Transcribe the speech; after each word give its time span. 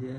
Ya. 0.00 0.18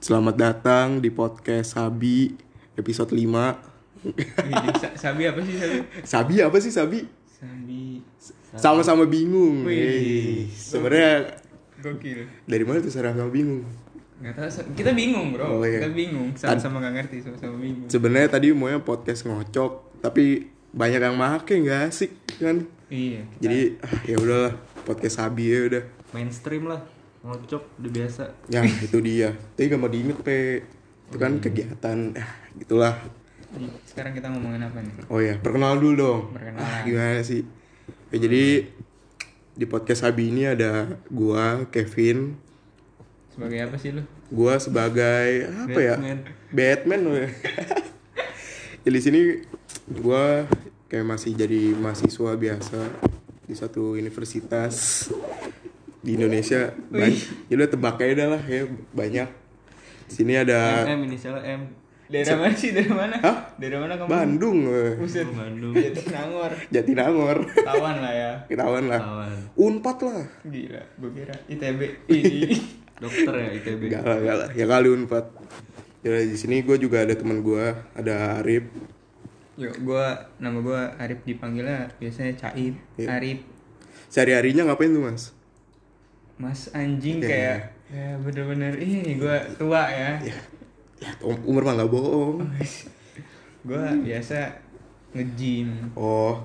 Selamat 0.00 0.34
datang 0.34 0.98
di 0.98 1.12
podcast 1.12 1.76
Sabi 1.76 2.32
episode 2.74 3.12
5 3.12 4.08
Wih, 4.08 4.72
Sa- 4.78 4.94
Sabi 4.96 5.22
apa 5.26 5.40
sih 5.42 5.54
Sabi? 5.54 5.76
Sabi 6.02 6.34
apa 6.40 6.56
sih 6.56 6.72
Sabi? 6.72 6.98
Sabi 7.28 8.00
Sama-sama 8.56 9.04
bingung. 9.04 9.68
Eh, 9.68 10.48
Sebenarnya 10.48 11.36
gokil. 11.78 12.24
dari 12.48 12.64
mana 12.64 12.80
tuh 12.80 12.88
sama-sama 12.88 13.28
bingung? 13.28 13.62
Nggak 14.18 14.34
tahu 14.34 14.48
kita 14.74 14.90
bingung 14.92 15.30
bro. 15.30 15.60
Oh, 15.60 15.62
iya. 15.62 15.84
Kita 15.84 15.92
bingung 15.92 16.32
sama-sama 16.34 16.80
nggak 16.80 16.94
ngerti 16.96 17.16
sama-sama 17.22 17.54
bingung. 17.60 17.86
Sebenarnya 17.86 18.28
tadi 18.32 18.50
maunya 18.50 18.80
podcast 18.80 19.22
ngocok 19.22 20.00
Tapi 20.00 20.46
banyak 20.70 21.00
yang 21.02 21.14
make 21.14 21.52
nggak 21.52 21.80
asik 21.86 22.10
kan 22.40 22.64
Iya. 22.88 23.22
kita- 23.28 23.42
Jadi 23.44 23.58
ah, 23.78 23.92
ya 24.06 24.16
udahlah 24.16 24.54
podcast 24.82 25.20
Sabi 25.20 25.44
ya 25.46 25.60
udah 25.68 25.84
Mainstream 26.08 26.64
lah. 26.64 26.80
Ngocok 27.28 27.62
udah 27.84 27.90
biasa. 27.92 28.24
Ya 28.48 28.64
itu 28.64 28.98
dia 29.04 29.36
Tapi 29.52 29.68
gak 29.68 29.80
mau 29.80 29.92
diinget 29.92 30.16
pe 30.24 30.64
Itu 31.12 31.20
kan 31.20 31.36
kegiatan 31.44 32.16
ah, 32.16 32.30
Gitulah 32.56 32.96
sekarang 33.88 34.12
kita 34.12 34.28
ngomongin 34.28 34.60
apa 34.60 34.78
nih? 34.84 34.92
Oh 35.08 35.20
ya, 35.24 35.40
perkenalan 35.40 35.80
dulu 35.80 35.94
dong. 35.96 36.20
Perkenalan. 36.36 36.68
Ah, 36.68 36.84
gimana 36.84 37.24
sih? 37.24 37.48
Oke, 37.88 38.16
jadi 38.20 38.68
di 39.56 39.66
podcast 39.66 40.04
Abi 40.04 40.28
ini 40.28 40.44
ada 40.44 41.00
gua, 41.08 41.64
Kevin. 41.72 42.36
Sebagai 43.32 43.58
apa 43.64 43.76
sih 43.80 43.96
lu? 43.96 44.04
Gua 44.28 44.60
sebagai 44.60 45.48
apa 45.48 45.80
ya? 45.80 45.96
Batman. 45.96 46.18
Batman 46.52 47.00
loh 47.08 47.16
ya. 47.16 47.28
jadi 48.84 48.94
di 48.96 49.02
sini 49.02 49.20
gua 49.88 50.44
kayak 50.92 51.08
masih 51.08 51.32
jadi 51.32 51.72
mahasiswa 51.72 52.32
biasa 52.36 52.80
di 53.48 53.54
satu 53.56 53.96
universitas 53.96 55.08
di 56.02 56.10
Indonesia. 56.14 56.72
Banyak. 56.90 57.50
Ya 57.50 57.54
udah 57.58 57.68
tebak 57.68 57.96
aja 58.02 58.14
dah 58.14 58.28
lah 58.36 58.42
ya 58.46 58.62
banyak. 58.94 59.28
Di 60.08 60.12
sini 60.12 60.32
ada 60.38 60.88
M 60.88 61.04
inisialnya 61.04 61.44
M. 61.44 61.62
Daerah 62.08 62.40
mana 62.40 62.56
sih? 62.56 62.72
Dari 62.72 62.88
mana? 62.88 63.20
Hah? 63.20 63.52
Daerah 63.60 63.78
mana 63.84 63.94
kamu? 64.00 64.08
Bandung. 64.08 64.58
Buset. 64.96 65.28
Oh, 65.28 65.36
Bandung. 65.36 65.76
Jatinangor. 65.76 66.52
Jatinangor. 66.72 67.38
Tawan 67.52 67.96
lah 68.00 68.14
ya. 68.16 68.32
Ketahuan 68.48 68.88
lah. 68.88 69.00
Kawan. 69.04 69.36
Unpad 69.60 69.98
lah. 70.08 70.24
Gila, 70.48 70.82
gue 70.96 71.10
kira 71.12 71.36
ITB. 71.52 71.80
Ini. 72.16 72.56
Dokter 72.96 73.32
ya 73.36 73.48
ITB. 73.60 73.80
Gak 73.92 74.02
lah, 74.08 74.18
gak 74.24 74.36
lah. 74.40 74.48
Ya 74.56 74.64
kali 74.64 74.88
Unpad. 74.88 75.24
Ya 76.00 76.16
di 76.24 76.36
sini 76.40 76.64
gue 76.64 76.80
juga 76.80 77.04
ada 77.04 77.12
teman 77.12 77.44
gue, 77.44 77.76
ada 77.92 78.40
Arif. 78.40 78.64
Yuk, 79.58 79.74
gua 79.82 80.30
nama 80.38 80.62
gua 80.62 80.94
Arif 81.02 81.26
dipanggilnya 81.26 81.90
biasanya 81.98 82.30
Caib, 82.38 82.78
Iya. 82.94 83.18
Arif, 83.18 83.42
Sehari-harinya 84.06 84.70
ngapain 84.70 84.94
tuh 84.94 85.02
mas? 85.02 85.34
Mas 86.38 86.70
anjing 86.70 87.18
Iya. 87.18 87.28
kayak 87.28 87.58
ya 87.88 88.08
bener-bener 88.16 88.74
ini 88.76 89.16
gua 89.16 89.42
tua 89.52 89.82
ya. 89.86 90.10
Ya, 90.22 90.38
ya 90.98 91.10
um- 91.20 91.42
umur 91.44 91.62
mah 91.62 91.74
gak 91.74 91.90
bohong. 91.90 92.46
Gua 93.60 93.90
biasa 93.96 94.54
nge-gym, 95.10 95.90
Oh, 95.92 96.38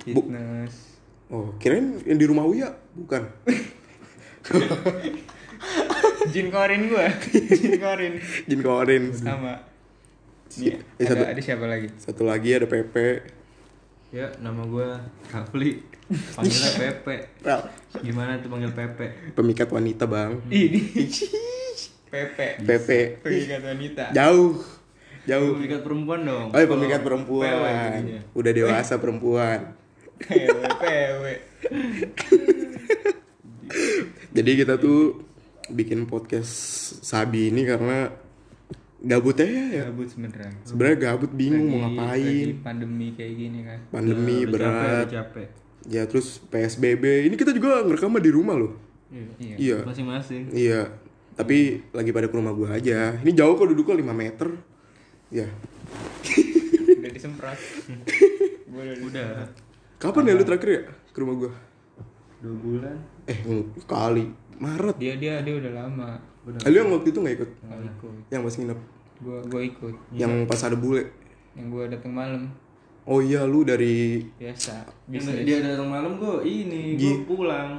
fitness. 0.00 0.98
oh, 1.28 1.52
kirain 1.56 2.00
yang 2.02 2.16
di 2.16 2.26
rumah 2.26 2.42
Uya 2.42 2.68
bukan? 2.92 3.22
Jin 6.26 6.48
korin 6.48 6.88
gua. 6.88 7.06
Jin 7.60 7.78
korin 7.78 8.14
Jin 8.44 8.60
Korin. 8.60 9.04
sama 9.12 9.54
Nih, 10.54 10.78
Eh, 10.96 11.02
ada, 11.02 11.18
satu- 11.18 11.28
ada 11.28 11.40
siapa 11.40 11.66
lagi? 11.66 11.88
Satu 11.96 12.22
lagi 12.22 12.50
ada 12.50 12.66
Pepe. 12.66 13.26
Ya, 14.14 14.30
nama 14.38 14.62
gua 14.62 15.02
Rafli. 15.26 15.82
Panggilnya 16.38 16.70
Pepe. 16.86 17.34
Gimana 17.98 18.38
tuh 18.38 18.46
panggil 18.46 18.70
Pepe? 18.70 19.34
Pemikat 19.34 19.74
wanita 19.74 20.06
bang. 20.06 20.38
Ini 20.46 21.02
Pepe. 22.14 22.62
Pepe. 22.62 23.18
Pengikat 23.26 23.66
wanita. 23.66 24.14
Jauh, 24.14 24.62
jauh. 25.26 25.58
Pemikat 25.58 25.82
perempuan 25.82 26.22
dong. 26.22 26.46
Oh, 26.54 26.58
iya, 26.62 26.68
pemikat 26.70 27.02
Kalau 27.02 27.06
perempuan. 27.10 27.50
Jadinya. 27.50 28.20
Udah 28.38 28.52
dewasa 28.54 28.94
perempuan. 29.02 29.58
Pewe, 30.22 30.62
pewe. 30.78 31.34
Jadi 34.38 34.50
kita 34.54 34.78
tuh 34.78 35.26
bikin 35.74 36.06
podcast 36.06 36.54
Sabi 37.02 37.50
ini 37.50 37.66
karena 37.66 38.14
gabut 39.04 39.36
aja 39.36 39.46
ya. 39.70 39.84
Gabut 39.86 40.08
sebenernya. 40.08 40.50
Sebenarnya 40.62 40.96
gabut 40.98 41.30
bingung 41.30 41.66
mau 41.68 41.78
Lagi- 41.78 41.94
ngapain. 41.94 42.24
Lagi 42.24 42.54
pandemi 42.58 43.06
kayak 43.12 43.34
gini 43.34 43.58
kan. 43.62 43.78
Pandemi 43.90 44.36
capek, 44.38 44.50
berat. 44.50 44.74
udah 44.74 45.12
capek. 45.12 45.48
Ya 45.84 46.02
terus 46.04 46.26
PSBB. 46.42 47.04
Ini 47.28 47.34
kita 47.34 47.52
juga 47.52 47.80
ngerekam 47.80 48.16
di 48.18 48.32
rumah 48.32 48.56
loh. 48.56 48.72
Iya. 49.38 49.54
Iya. 49.54 49.78
Masing-masing. 49.84 50.42
Iya. 50.50 50.80
Tapi 51.34 51.58
lagi 51.90 52.10
pada 52.10 52.26
ke 52.26 52.34
rumah 52.34 52.50
gua 52.50 52.74
aja. 52.74 53.14
Ini 53.16 53.30
jauh 53.30 53.54
kok 53.54 53.66
duduknya 53.66 54.00
5 54.00 54.14
meter. 54.14 54.48
Ya. 55.28 55.46
Udah 56.98 57.10
disemprot. 57.10 57.58
Udah 58.66 58.96
Udah 59.02 59.28
Kapan 59.96 60.28
ya 60.28 60.34
lu 60.34 60.44
terakhir 60.44 60.70
ya 60.70 60.82
ke 61.08 61.18
rumah 61.18 61.36
gua? 61.38 61.52
dua 62.38 62.54
bulan. 62.54 62.96
Eh, 63.24 63.40
kali 63.82 64.28
Maret. 64.54 65.00
dia 65.00 65.16
dia 65.16 65.40
dia 65.40 65.54
udah 65.56 65.72
lama 65.74 66.20
Eh, 66.44 66.68
lu 66.68 66.76
yang 66.76 66.92
waktu 66.92 67.08
itu 67.08 67.18
nggak 67.18 67.34
ikut? 67.34 67.50
nggak 67.58 67.80
ikut 67.90 68.14
Yang 68.28 68.42
pas 68.42 68.54
nginep. 68.60 68.78
Gua 69.24 69.40
gua 69.42 69.60
ikut 69.60 69.94
Yang 70.12 70.44
pas 70.44 70.60
ada 70.60 70.76
bule. 70.76 71.02
yang 71.54 71.66
gua 71.68 71.88
datang 71.88 72.12
malam 72.12 72.44
Oh 73.04 73.20
iya, 73.20 73.44
lu 73.44 73.60
dari 73.62 74.24
biasa 74.34 74.80
bisnis 75.06 75.44
dia 75.44 75.60
datang 75.60 75.88
malam 75.88 76.16
gua 76.16 76.40
ini, 76.40 76.94
Gi- 76.94 77.20
gua 77.20 77.36
pulang. 77.36 77.70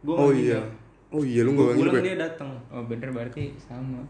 Gua 0.00 0.14
Oh 0.16 0.30
iya. 0.30 0.58
nginep. 0.58 0.66
Oh 1.10 1.22
iya, 1.22 1.40
lu 1.40 1.50
Gua 1.52 1.70
pulang 1.72 1.94
ya? 1.96 2.02
dia 2.04 2.16
datang. 2.20 2.50
oh 2.68 2.82
bener 2.82 3.10
berarti 3.10 3.50
sama 3.58 4.02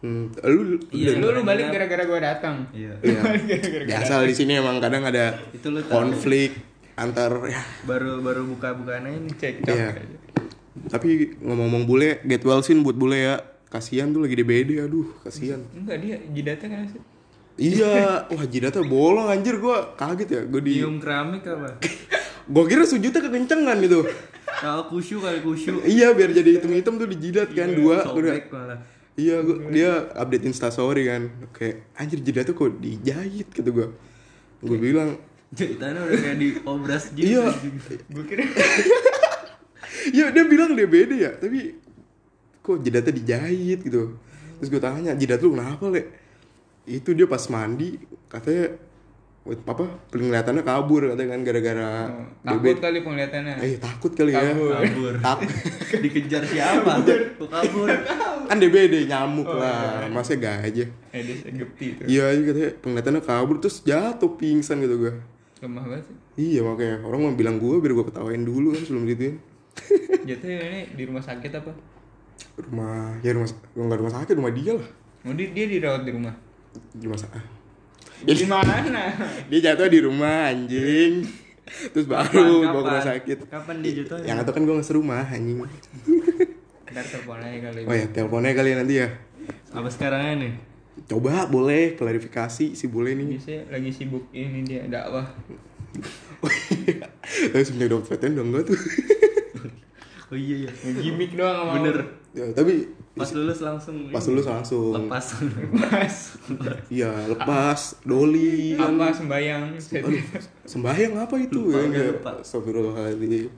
Hmm, 0.00 0.28
lu 0.40 0.80
Iya. 0.88 1.16
lu 1.16 1.28
lu 1.30 1.40
balik 1.42 1.68
gara-gara 1.68 2.04
gua 2.04 2.16
datang 2.18 2.64
Iya. 2.70 2.92
Iya. 3.00 3.20
Biasa 3.88 4.20
di 4.22 4.32
sini 4.34 4.56
emang 4.56 4.76
kadang 4.76 5.04
ada 5.04 5.36
Itu 5.50 5.68
lu 5.68 5.80
konflik 5.84 6.56
antar 6.94 7.32
ya. 7.46 7.60
Baru 7.84 8.20
baru 8.20 8.44
buka-bukaan 8.46 9.04
aja 9.06 9.16
nih. 9.18 9.32
cek 9.34 9.54
Iya. 9.62 9.88
Tapi 10.86 11.08
ngomong-ngomong 11.38 11.84
bule, 11.84 12.20
get 12.24 12.40
well 12.42 12.60
soon 12.60 12.80
buat 12.80 12.94
bule 12.94 13.18
ya. 13.18 13.36
Kasihan 13.70 14.10
tuh 14.10 14.20
lagi 14.20 14.34
DBD, 14.34 14.82
aduh, 14.82 15.06
kasihan. 15.22 15.62
enggak 15.70 15.96
dia 15.98 16.16
jidatnya 16.28 16.68
kan 16.68 16.86
sih 16.88 17.02
iya, 17.56 18.24
wah 18.26 18.44
jidatnya 18.44 18.82
bolong 18.82 19.28
anjir 19.28 19.56
gua 19.56 19.92
kaget 19.94 20.28
ya. 20.28 20.40
Gua 20.44 20.58
di 20.58 20.72
Nyium 20.76 20.96
keramik 20.96 21.44
apa? 21.44 21.76
gua 22.52 22.64
kira 22.64 22.82
sujudnya 22.82 23.20
kekencengan 23.20 23.76
gitu. 23.78 24.00
Kalau 24.50 24.88
kusyu 24.88 25.20
kali 25.20 25.38
kusyu. 25.38 25.78
iya, 25.84 26.10
biar 26.10 26.32
jadi 26.32 26.56
hitam-hitam 26.56 26.96
tuh 26.96 27.06
di 27.06 27.20
jidat 27.20 27.52
kan 27.52 27.68
dua. 27.70 28.00
Gua 28.02 28.16
udah- 28.16 28.34
Sobek 28.34 28.46
malah. 28.48 28.78
Iya, 29.14 29.36
gua, 29.40 29.56
dia 29.68 29.90
update 30.10 30.44
instastory 30.46 31.04
kan. 31.06 31.22
Kayak 31.52 31.76
anjir 31.94 32.18
jidatnya 32.18 32.54
kok 32.54 32.70
dijahit 32.74 33.48
gitu 33.50 33.70
gua. 33.70 33.88
Gua 34.58 34.76
bilang, 34.76 35.10
Jahitannya 35.50 36.00
udah 36.00 36.18
kayak 36.18 36.38
di 36.38 36.48
obras 36.64 37.04
gitu. 37.14 37.28
iya. 37.28 37.44
gua 38.08 38.24
kira 38.24 38.42
Iya 40.10 40.32
dia 40.32 40.44
bilang 40.44 40.72
DBD 40.72 41.12
ya, 41.18 41.32
tapi 41.34 41.76
kok 42.60 42.76
jidatnya 42.80 43.12
dijahit 43.12 43.80
gitu. 43.80 44.16
Terus 44.56 44.68
gue 44.68 44.78
tanya, 44.78 45.12
jidat 45.14 45.40
lu 45.40 45.54
kenapa 45.54 45.88
le? 45.88 46.02
Itu 46.84 47.12
dia 47.12 47.24
pas 47.24 47.40
mandi 47.46 47.96
katanya 48.26 48.76
apa 49.40 49.84
penglihatannya 50.12 50.62
kabur 50.62 51.00
katanya 51.10 51.32
kan 51.32 51.40
gara-gara 51.42 51.88
oh, 52.06 52.28
takut 52.44 52.76
kali 52.76 52.98
penglihatannya 53.00 53.54
Eh 53.58 53.80
takut 53.80 54.12
kali 54.12 54.30
ya. 54.30 54.52
Kabur. 54.52 54.70
Kabur. 54.76 55.14
Tak 55.18 55.38
Dikejar 56.04 56.42
siapa? 56.44 56.92
Kok 57.40 57.48
kabur? 57.48 57.88
kan 58.46 58.58
DBD 58.58 59.06
nyamuk 59.06 59.46
lah, 59.46 60.10
masa 60.10 60.34
gajah. 60.34 60.90
Aedes 61.10 61.46
aegypti 61.46 61.96
tuh 61.96 62.04
Iya, 62.04 62.34
iya 62.34 62.42
katanya 62.44 62.70
penglihatannya 62.78 63.22
kabur 63.22 63.56
terus 63.58 63.80
jatuh 63.80 64.30
pingsan 64.36 64.82
gitu 64.82 65.00
gue. 65.00 65.14
lemah 65.60 65.84
banget 65.84 66.04
sih 66.04 66.16
Iya 66.56 66.60
makanya 66.62 66.96
orang 67.02 67.20
mau 67.22 67.32
bilang 67.32 67.56
gue 67.56 67.76
biar 67.78 67.92
gue 67.92 68.06
ketawain 68.06 68.42
dulu 68.42 68.72
kan 68.72 68.82
sebelum 68.82 69.04
gituin. 69.06 69.36
jatuhnya 70.22 70.56
ini 70.62 70.80
di 70.94 71.02
rumah 71.04 71.20
sakit 71.20 71.52
apa 71.54 71.72
Rumah 72.56 73.18
ya 73.20 73.30
rumah 73.32 73.48
nggak 73.72 73.98
rumah 74.00 74.12
sakit 74.12 74.34
rumah 74.36 74.52
dia 74.52 74.72
lah. 74.76 74.88
oh 75.26 75.34
dia, 75.36 75.48
dia 75.52 75.64
dirawat 75.68 76.02
di 76.04 76.12
rumah 76.12 76.34
Di 76.92 77.04
rumah 77.04 77.20
sakit. 77.20 77.44
di 78.20 78.46
mana 78.46 78.74
Dia 79.50 79.58
jatuh 79.72 79.88
di 79.88 80.00
rumah 80.00 80.52
anjing. 80.52 81.24
Terus 81.94 82.04
baru 82.04 82.28
Kapan, 82.60 82.68
bawa 82.68 82.82
ke 82.82 82.88
rumah 82.90 83.06
sakit. 83.06 83.38
Kapan 83.48 83.76
dia 83.80 83.92
jatuhnya? 84.02 84.26
Yang 84.26 84.38
itu 84.42 84.50
kan 84.52 84.62
gue 84.66 84.74
nggak 84.76 84.88
serumah 84.88 85.24
anjing. 85.24 85.58
ntar 86.90 87.06
telepon 87.06 87.38
aja 87.38 87.58
kali 87.70 87.80
Oh 87.86 87.94
ya, 87.94 88.06
teleponnya 88.10 88.50
kali 88.50 88.68
ya 88.68 88.76
nanti 88.76 88.94
ya. 88.98 89.08
Apa 89.70 89.86
sekarangnya 89.86 90.34
nih? 90.42 90.52
Coba 91.06 91.46
boleh 91.46 91.94
klarifikasi 91.94 92.74
si 92.74 92.84
boleh 92.90 93.14
nih. 93.14 93.38
biasanya 93.38 93.62
lagi 93.72 93.90
sibuk 93.94 94.26
ini 94.34 94.66
dia 94.66 94.82
dakwah 94.90 95.24
Tapi 96.40 97.62
dapet 97.78 98.04
PTN 98.10 98.32
udah 98.36 98.44
enggak 98.44 98.62
tuh. 98.68 98.78
Oh 100.30 100.38
iya 100.38 100.62
iya. 100.62 100.70
gimmick 100.96 101.34
doang 101.34 101.66
sama 101.66 101.72
Bener. 101.76 101.96
ya, 102.30 102.46
tapi 102.54 102.86
Pas 103.10 103.26
lulus 103.34 103.58
langsung. 103.58 104.06
pas 104.08 104.22
lulus 104.22 104.46
langsung. 104.46 104.94
Lepas. 104.94 105.26
mas 105.74 106.38
Iya, 106.86 107.10
lepas, 107.26 107.98
doli. 108.00 108.78
apa 108.78 109.10
sembayang 109.10 109.74
Aduh, 109.74 110.22
sembahyang 110.62 111.18
apa 111.18 111.34
itu? 111.36 111.58
Lupa, 111.68 111.82
ya, 111.84 112.14
lupa. 112.14 112.30
Astagfirullahaladzim. 112.38 113.50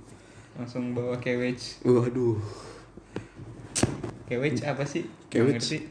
langsung 0.53 0.93
bawa 0.93 1.17
kewage 1.17 1.81
Waduh. 1.85 2.41
Kewech 4.25 4.65
apa 4.65 4.81
sih 4.83 5.05
ngerti. 5.29 5.85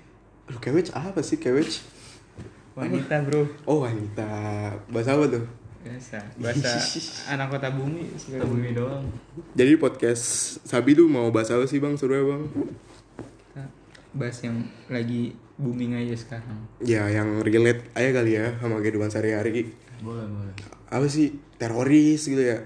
Lu 0.50 0.58
kewech 0.58 0.90
apa 0.92 1.22
sih 1.22 1.38
kewech? 1.38 1.82
wanita 2.74 3.22
bro 3.22 3.46
Oh 3.64 3.86
wanita. 3.86 4.26
Bahasa 4.90 5.14
apa 5.14 5.30
tuh? 5.30 5.46
Biasa 5.82 6.18
bahasa 6.38 6.78
anak 7.34 7.48
kota 7.50 7.70
bumi 7.70 8.06
Kita 8.16 8.44
bumi 8.44 8.70
doang. 8.72 9.02
Jadi 9.52 9.74
podcast 9.76 10.24
Sabi 10.62 10.94
tuh 10.94 11.06
mau 11.06 11.28
bahas 11.28 11.50
apa 11.50 11.66
sih 11.66 11.78
bang? 11.78 11.96
Suruh 11.96 12.16
ya 12.16 12.26
bang? 12.28 12.44
Kita 13.44 13.64
bahas 14.14 14.38
yang 14.40 14.58
lagi 14.88 15.22
booming 15.56 15.94
aja 15.96 16.16
sekarang 16.16 16.58
Ya 16.80 17.06
yang 17.08 17.42
relate 17.42 17.90
aja 17.92 18.10
kali 18.12 18.32
ya 18.34 18.58
sama 18.58 18.78
kehidupan 18.78 19.10
sehari-hari. 19.10 19.74
Boleh, 20.00 20.26
boleh. 20.26 20.54
Apa 20.88 21.06
sih? 21.06 21.30
Teroris 21.56 22.22
gitu 22.24 22.42
ya? 22.42 22.62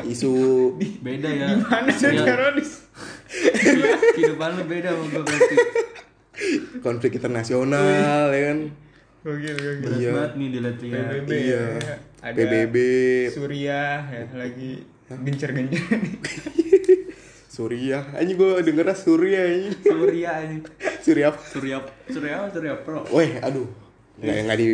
Isu 0.00 0.32
Beda 1.00 1.26
ya. 1.26 1.58
mana 1.60 1.90
ada 1.90 2.06
Ya, 2.08 2.22
teroris 2.24 2.86
Kehidupan 4.14 4.50
lu 4.52 4.64
beda 4.64 4.90
sama 4.90 5.04
gue 5.08 5.22
berarti. 5.22 5.56
konflik 6.80 7.16
internasional 7.16 8.30
ya 8.30 8.42
kan? 8.44 8.58
gokil 9.24 9.56
gokil 9.56 9.74
Berat 9.80 9.96
Iya. 9.96 10.12
banget 10.12 10.32
nih 10.34 10.48
dilihat-lihat. 10.50 11.06
PBB 11.08 11.30
Iya. 11.32 11.64
Ada 12.24 12.32
PBB, 12.32 12.76
Surya 13.28 14.00
ya 14.08 14.24
lagi 14.32 14.80
gencer-gencer 15.12 15.84
Surya. 17.54 18.02
Anjing 18.18 18.34
gue 18.34 18.50
dengernya 18.66 18.96
Surya 18.98 19.40
anjing. 19.46 19.74
Surya 19.86 20.30
ini. 20.42 20.56
Surya 20.98 21.24
apa? 21.30 21.38
Surya 21.46 21.76
Surya 22.10 22.32
apa? 22.42 22.46
Surya 22.50 22.74
Pro. 22.82 23.06
Weh, 23.14 23.38
aduh. 23.38 23.68
Nggak, 24.18 24.36
nggak 24.50 24.58
di 24.58 24.66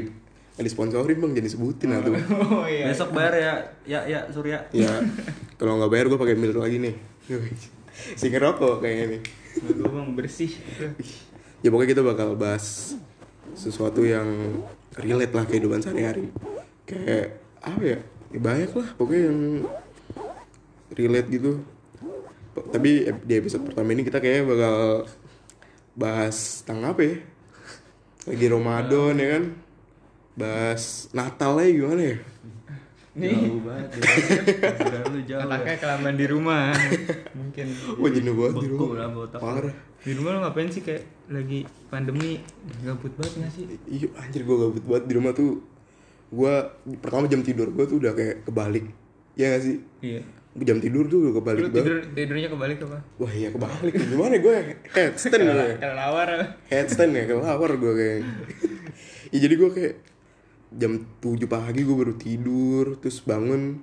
nggak 0.57 0.65
disponsorin 0.65 1.17
bang, 1.21 1.33
jadi 1.37 1.49
sebutin 1.53 1.89
atuh. 1.97 2.17
oh 2.17 2.65
iya 2.65 2.89
Besok 2.89 3.13
bayar 3.13 3.35
ya. 3.37 3.55
Ya, 3.85 4.01
ya 4.09 4.21
Surya. 4.33 4.65
Ya, 4.73 4.89
kalau 5.61 5.77
nggak 5.77 5.93
bayar 5.93 6.07
gue 6.09 6.17
pakai 6.17 6.37
mil 6.41 6.57
lagi 6.57 6.81
nih. 6.81 6.95
Si 8.17 8.33
ngerokok 8.33 8.81
kayaknya 8.81 9.19
nih. 9.19 9.23
gue 9.61 9.89
bang 9.91 10.09
bersih 10.17 10.53
Ya 11.61 11.69
pokoknya 11.69 11.91
kita 11.93 12.03
bakal 12.07 12.33
bahas 12.39 12.97
sesuatu 13.53 14.07
yang 14.09 14.25
relate 14.97 15.37
lah 15.37 15.45
kehidupan 15.45 15.85
sehari-hari. 15.85 16.33
Kayak 16.89 17.40
apa 17.61 17.83
ya? 17.83 17.99
Ya 18.31 18.39
banyak 18.39 18.71
lah 18.73 18.89
pokoknya 18.95 19.23
yang 19.31 19.41
relate 20.93 21.29
gitu. 21.31 21.53
Tapi 22.71 22.91
di 23.25 23.35
episode 23.35 23.63
pertama 23.65 23.95
ini 23.95 24.03
kita 24.03 24.19
kayaknya 24.19 24.45
bakal 24.47 24.77
bahas 25.95 26.63
tentang 26.63 26.95
apa 26.95 27.03
ya? 27.03 27.17
Lagi 28.27 28.47
Ramadan 28.47 29.15
ya 29.17 29.29
kan? 29.35 29.45
Bahas 30.35 30.85
Natal 31.11 31.59
aja 31.59 31.71
gimana 31.71 32.03
ya? 32.05 32.19
nih 33.11 33.35
Jauh 33.35 33.61
banget 33.67 33.87
ya. 33.91 35.01
Lu 35.11 35.21
jauh. 35.27 35.43
otaknya 35.43 35.77
kelamaan 35.83 36.15
di 36.15 36.27
rumah 36.31 36.71
mungkin 37.35 37.67
Wah 37.99 38.11
jenuh 38.15 38.35
banget 38.39 38.55
di 38.63 38.69
rumah. 38.71 38.95
lah 38.95 39.09
botak. 39.11 39.41
Parah. 39.43 39.75
di 40.01 40.13
rumah 40.15 40.31
lo 40.31 40.39
ngapain 40.47 40.71
sih 40.71 40.81
kayak 40.81 41.03
lagi 41.27 41.67
pandemi 41.91 42.39
gabut 42.81 43.11
banget 43.19 43.33
gak 43.37 43.51
sih 43.53 43.65
Iya 43.85 44.09
anjir 44.15 44.47
gue 44.47 44.57
gabut 44.57 44.85
banget 44.87 45.05
di 45.11 45.15
rumah 45.19 45.33
tuh 45.35 45.59
Gue 46.31 46.55
pertama 47.03 47.27
jam 47.27 47.43
tidur 47.43 47.69
gue 47.75 47.85
tuh 47.87 47.99
udah 47.99 48.15
kayak 48.15 48.47
kebalik. 48.47 48.87
Ya 49.35 49.55
gak 49.55 49.63
sih? 49.67 49.77
iya. 50.03 50.23
Jam 50.51 50.83
tidur 50.83 51.07
tuh 51.07 51.31
udah 51.31 51.33
kebalik 51.39 51.63
lu 51.63 51.69
banget. 51.71 51.79
tidur 51.87 51.99
tidurnya 52.11 52.49
kebalik 52.51 52.79
apa? 52.83 52.99
Wah 53.23 53.33
iya 53.35 53.49
kebalik. 53.55 53.95
Gimana 53.95 54.35
gue 54.39 54.55
headstand 54.95 55.43
gue 55.47 55.67
kelawar 55.79 56.29
Headstand 56.67 57.13
ya 57.15 57.25
kelawar 57.31 57.71
gue 57.79 57.93
kayak. 57.95 58.21
Ya 59.31 59.39
jadi 59.47 59.55
gue 59.55 59.71
kayak 59.71 59.95
Jam 60.71 61.03
7 61.19 61.51
pagi 61.51 61.83
gue 61.83 61.97
baru 61.99 62.15
tidur 62.15 62.95
Terus 63.03 63.27
bangun 63.27 63.83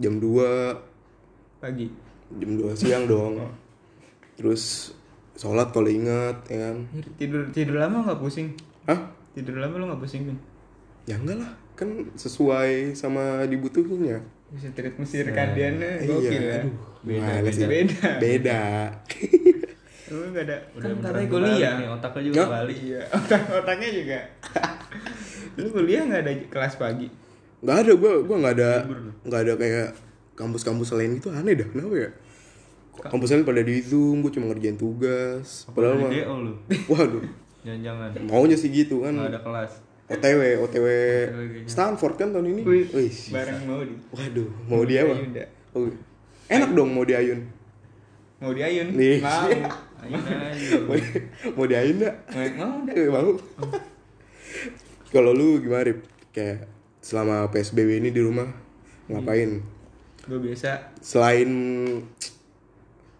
Jam 0.00 0.16
2 0.16 1.60
pagi? 1.60 1.88
Jam 2.40 2.50
2 2.60 2.72
siang 2.76 3.04
dong. 3.08 3.40
Terus 4.36 4.96
sholat 5.36 5.72
kalau 5.72 5.88
ingat 5.88 6.44
ya 6.48 6.72
kan? 6.72 6.76
Tidur 7.16 7.48
tidur 7.52 7.76
lama 7.80 8.04
nggak 8.04 8.20
pusing? 8.20 8.52
Hah? 8.88 9.12
tidur 9.32 9.56
lama 9.60 9.74
lo 9.80 9.84
nggak 9.92 10.02
pusing 10.04 10.28
kan 10.28 10.38
Ya 11.08 11.16
enggak 11.18 11.40
lah 11.40 11.52
Kan 11.72 11.88
sesuai 12.14 12.92
sama 12.92 13.44
dibutuhinnya 13.44 14.20
bisa 14.48 14.68
treat 14.70 14.92
mesir 15.00 15.24
kandiannya 15.26 16.04
gokil 16.04 16.28
ya 16.44 16.60
aduh, 16.60 16.76
Beda, 17.02 17.24
gimana 17.24 17.48
sih? 17.50 17.64
beda. 17.64 18.08
Beda. 18.20 18.60
lu 20.12 20.28
nggak 20.28 20.44
ada 20.44 20.56
Udah 20.76 20.88
kan 20.92 20.96
katanya 21.00 21.28
kuliah 21.32 21.72
Nih, 21.74 21.88
otaknya 21.88 22.22
juga 22.22 22.36
Hah? 22.36 22.48
balik. 22.52 22.76
iya 22.76 23.00
otak 23.16 23.42
otaknya 23.48 23.88
juga 23.88 24.18
lu 25.56 25.68
kuliah 25.72 26.02
nggak 26.04 26.20
ada 26.20 26.32
kelas 26.52 26.74
pagi 26.76 27.08
Nggak 27.64 27.76
ada 27.80 27.92
gua 27.96 28.12
gua 28.20 28.36
nggak 28.44 28.54
ada 28.60 28.70
nggak 29.24 29.40
ada 29.40 29.52
kayak 29.56 29.88
kampus-kampus 30.34 30.92
lain 30.92 31.16
gitu 31.16 31.28
aneh 31.30 31.54
dah 31.54 31.68
kenapa 31.68 31.94
ya? 31.94 32.10
Kampus 32.92 33.28
lain 33.32 33.44
pada 33.46 33.62
di 33.62 33.80
Zoom, 33.80 34.20
gua 34.20 34.28
cuma 34.28 34.50
ngerjain 34.50 34.76
tugas. 34.76 35.64
Padahal 35.70 35.96
mah 35.96 36.10
waduh, 36.90 37.24
Jangan-jangan. 37.62 38.20
maunya 38.26 38.52
sih 38.52 38.68
gitu 38.68 39.00
kan. 39.00 39.14
Nggak 39.14 39.32
ada 39.32 39.40
kelas. 39.40 39.72
OTW, 40.12 40.42
OTW. 40.60 40.86
Stanford 41.64 42.14
kan 42.16 42.28
tahun 42.30 42.46
ini. 42.50 42.62
Wih, 42.62 42.84
Wih, 42.90 43.12
bareng 43.30 43.58
mau 43.64 43.80
di 43.80 43.94
Waduh, 44.10 44.48
mau 44.64 44.82
dia 44.82 45.00
apa? 45.02 45.14
Oh, 45.72 45.88
enak 46.46 46.70
dong 46.72 46.90
mau 46.90 47.02
di 47.02 47.14
Ayun. 47.14 47.40
mau 48.38 48.50
di 48.50 48.60
Ayun 48.60 48.88
Nih. 48.92 49.18
mau. 49.18 49.48
Mau, 50.02 50.96
mau 51.54 51.64
di 51.64 51.74
Ayun 51.74 51.96
enggak? 51.96 52.16
mau 52.56 52.76
mau 52.82 53.22
mau. 53.22 53.30
Kalau 55.08 55.30
lu 55.30 55.60
gimana, 55.60 55.86
Rip? 55.86 56.00
Kayak 56.30 56.66
selama 56.98 57.46
PSBB 57.48 58.00
ini 58.00 58.10
di 58.10 58.20
rumah 58.20 58.48
ngapain? 59.06 59.60
gue 60.22 60.38
biasa 60.38 60.78
Selain 61.02 61.50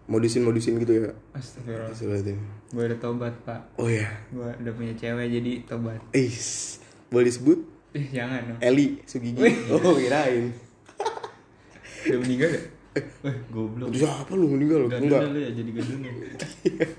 modusin-modusin 0.05 0.79
gitu 0.79 1.03
ya. 1.03 1.11
astagfirullah 1.31 2.19
gue 2.73 2.83
udah 2.89 2.99
tobat 2.99 3.33
pak 3.43 3.59
Oh 3.77 3.87
ya. 3.87 4.07
gue 4.31 4.43
udah 4.43 4.73
punya 4.73 4.95
cewek 4.95 5.27
jadi 5.29 5.51
tobat 5.63 5.99
Eh, 6.11 6.31
boleh 7.13 7.25
disebut 7.25 7.59
ih 7.93 8.07
jangan 8.09 8.41
dong 8.43 8.57
Eli 8.59 8.97
Sugigi. 9.05 9.37
Oh, 9.69 9.93
kirain. 9.93 10.49
udah 12.03 12.19
meninggal 12.19 12.49
ya 12.49 12.61
Weh, 13.23 13.37
goblok. 13.47 13.89
Aduh, 13.89 13.99
siapa 13.99 14.31
lu 14.31 14.45
meninggal? 14.49 14.85
Gadun 14.85 15.07
Enggak. 15.07 15.21
lu 15.27 15.39
ya 15.39 15.49
jadi 15.51 15.71
gadun 15.71 15.99
ya. 16.01 16.11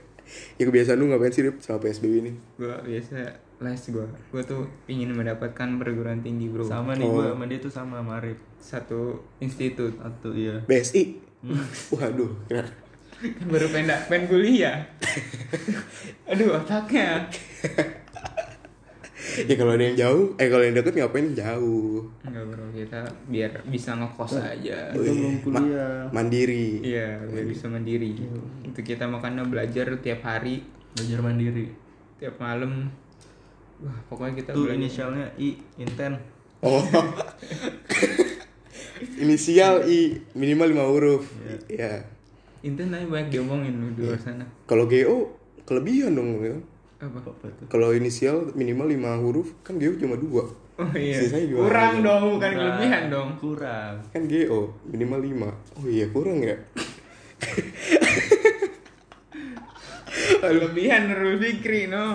Ya 0.55 0.65
kebiasaan 0.65 0.97
lu 0.97 1.07
ngapain 1.07 1.31
sih, 1.31 1.43
Rip, 1.43 1.61
sama 1.61 1.79
PSBB 1.81 2.15
ini? 2.21 2.33
gue 2.57 2.67
biasa 2.67 3.15
les 3.57 3.83
gue 3.85 4.03
gue 4.29 4.43
tuh 4.43 4.67
ingin 4.87 5.11
mendapatkan 5.11 5.69
perguruan 5.77 6.19
tinggi 6.19 6.49
bro 6.49 6.63
Sama 6.63 6.93
nih 6.93 7.05
Oh. 7.05 7.15
gua 7.17 7.31
sama 7.31 7.45
dia 7.45 7.59
tuh 7.59 7.71
sama 7.71 7.99
Marip. 8.01 8.39
satu 8.57 9.01
institut 9.39 9.95
Satu 9.95 10.31
iya. 10.33 10.59
BSI. 10.65 11.21
Waduh, 11.93 12.31
kira. 12.45 12.67
kan 13.15 13.47
baru 13.47 13.67
pengen 13.69 13.95
pengen 14.05 14.25
kuliah 14.27 14.79
aduh 16.29 16.59
otaknya 16.59 17.31
Ya 19.51 19.55
kalau 19.55 19.73
ada 19.73 19.83
yang 19.83 19.97
jauh, 19.97 20.25
eh 20.35 20.47
kalau 20.47 20.63
yang 20.63 20.75
deket 20.75 20.95
ngapain 20.95 21.27
jauh? 21.31 22.07
Enggak 22.23 22.45
bro 22.47 22.65
kita 22.71 23.01
biar 23.27 23.51
bisa 23.67 23.91
ngekos 23.95 24.33
aja 24.37 24.79
Kita 24.91 25.11
belum 25.11 25.35
kuliah. 25.41 26.07
Mandiri. 26.09 26.79
iya 26.81 27.19
biar 27.21 27.45
bisa 27.45 27.67
mandiri 27.67 28.15
itu 28.63 28.81
kita 28.81 29.05
makanya 29.05 29.43
belajar 29.43 29.91
tiap 29.99 30.23
hari 30.23 30.63
Belajar 30.95 31.21
mandiri. 31.21 31.67
tiap 32.17 32.39
malam 32.39 32.89
wah 33.79 33.99
pokoknya 34.07 34.39
kita 34.39 34.51
Tuh 34.53 34.65
belajar 34.65 34.79
inisialnya 34.79 35.27
I, 35.37 35.49
Inten. 35.77 36.15
Oh. 36.61 36.81
Inisial 39.17 39.85
I 39.85 40.01
minimal 40.33 40.71
5 40.71 40.93
huruf. 40.93 41.25
Ya. 41.67 42.03
Inten 42.63 42.89
aja 42.89 43.05
banyak 43.05 43.29
diomongin 43.31 43.93
di 43.93 44.01
luar 44.01 44.17
sana 44.17 44.41
Kalau 44.65 44.89
GO 44.89 45.37
kelebihan 45.63 46.17
dong 46.17 46.41
Kalau 47.67 47.91
inisial 47.91 48.53
minimal 48.53 48.87
5 48.89 49.21
huruf 49.21 49.49
kan 49.61 49.77
GO 49.77 49.93
cuma 49.95 50.15
2. 50.15 50.27
oh 50.75 50.91
iya 50.93 51.15
Sisanya 51.17 51.45
gimana? 51.47 51.61
kurang 51.63 51.93
dong 52.01 52.23
bukan 52.31 52.41
Kurang. 52.41 52.55
kelebihan 52.59 53.03
dong 53.07 53.29
Kurang. 53.39 53.93
Kan 54.11 54.23
GO 54.25 54.61
minimal 54.85 55.21
5. 55.21 55.77
Oh 55.77 55.87
iya 55.87 56.07
kurang 56.09 56.39
ya. 56.41 56.57
kelebihan 60.41 61.01
Nurul 61.09 61.37
Fikri 61.39 61.87
no. 61.87 62.13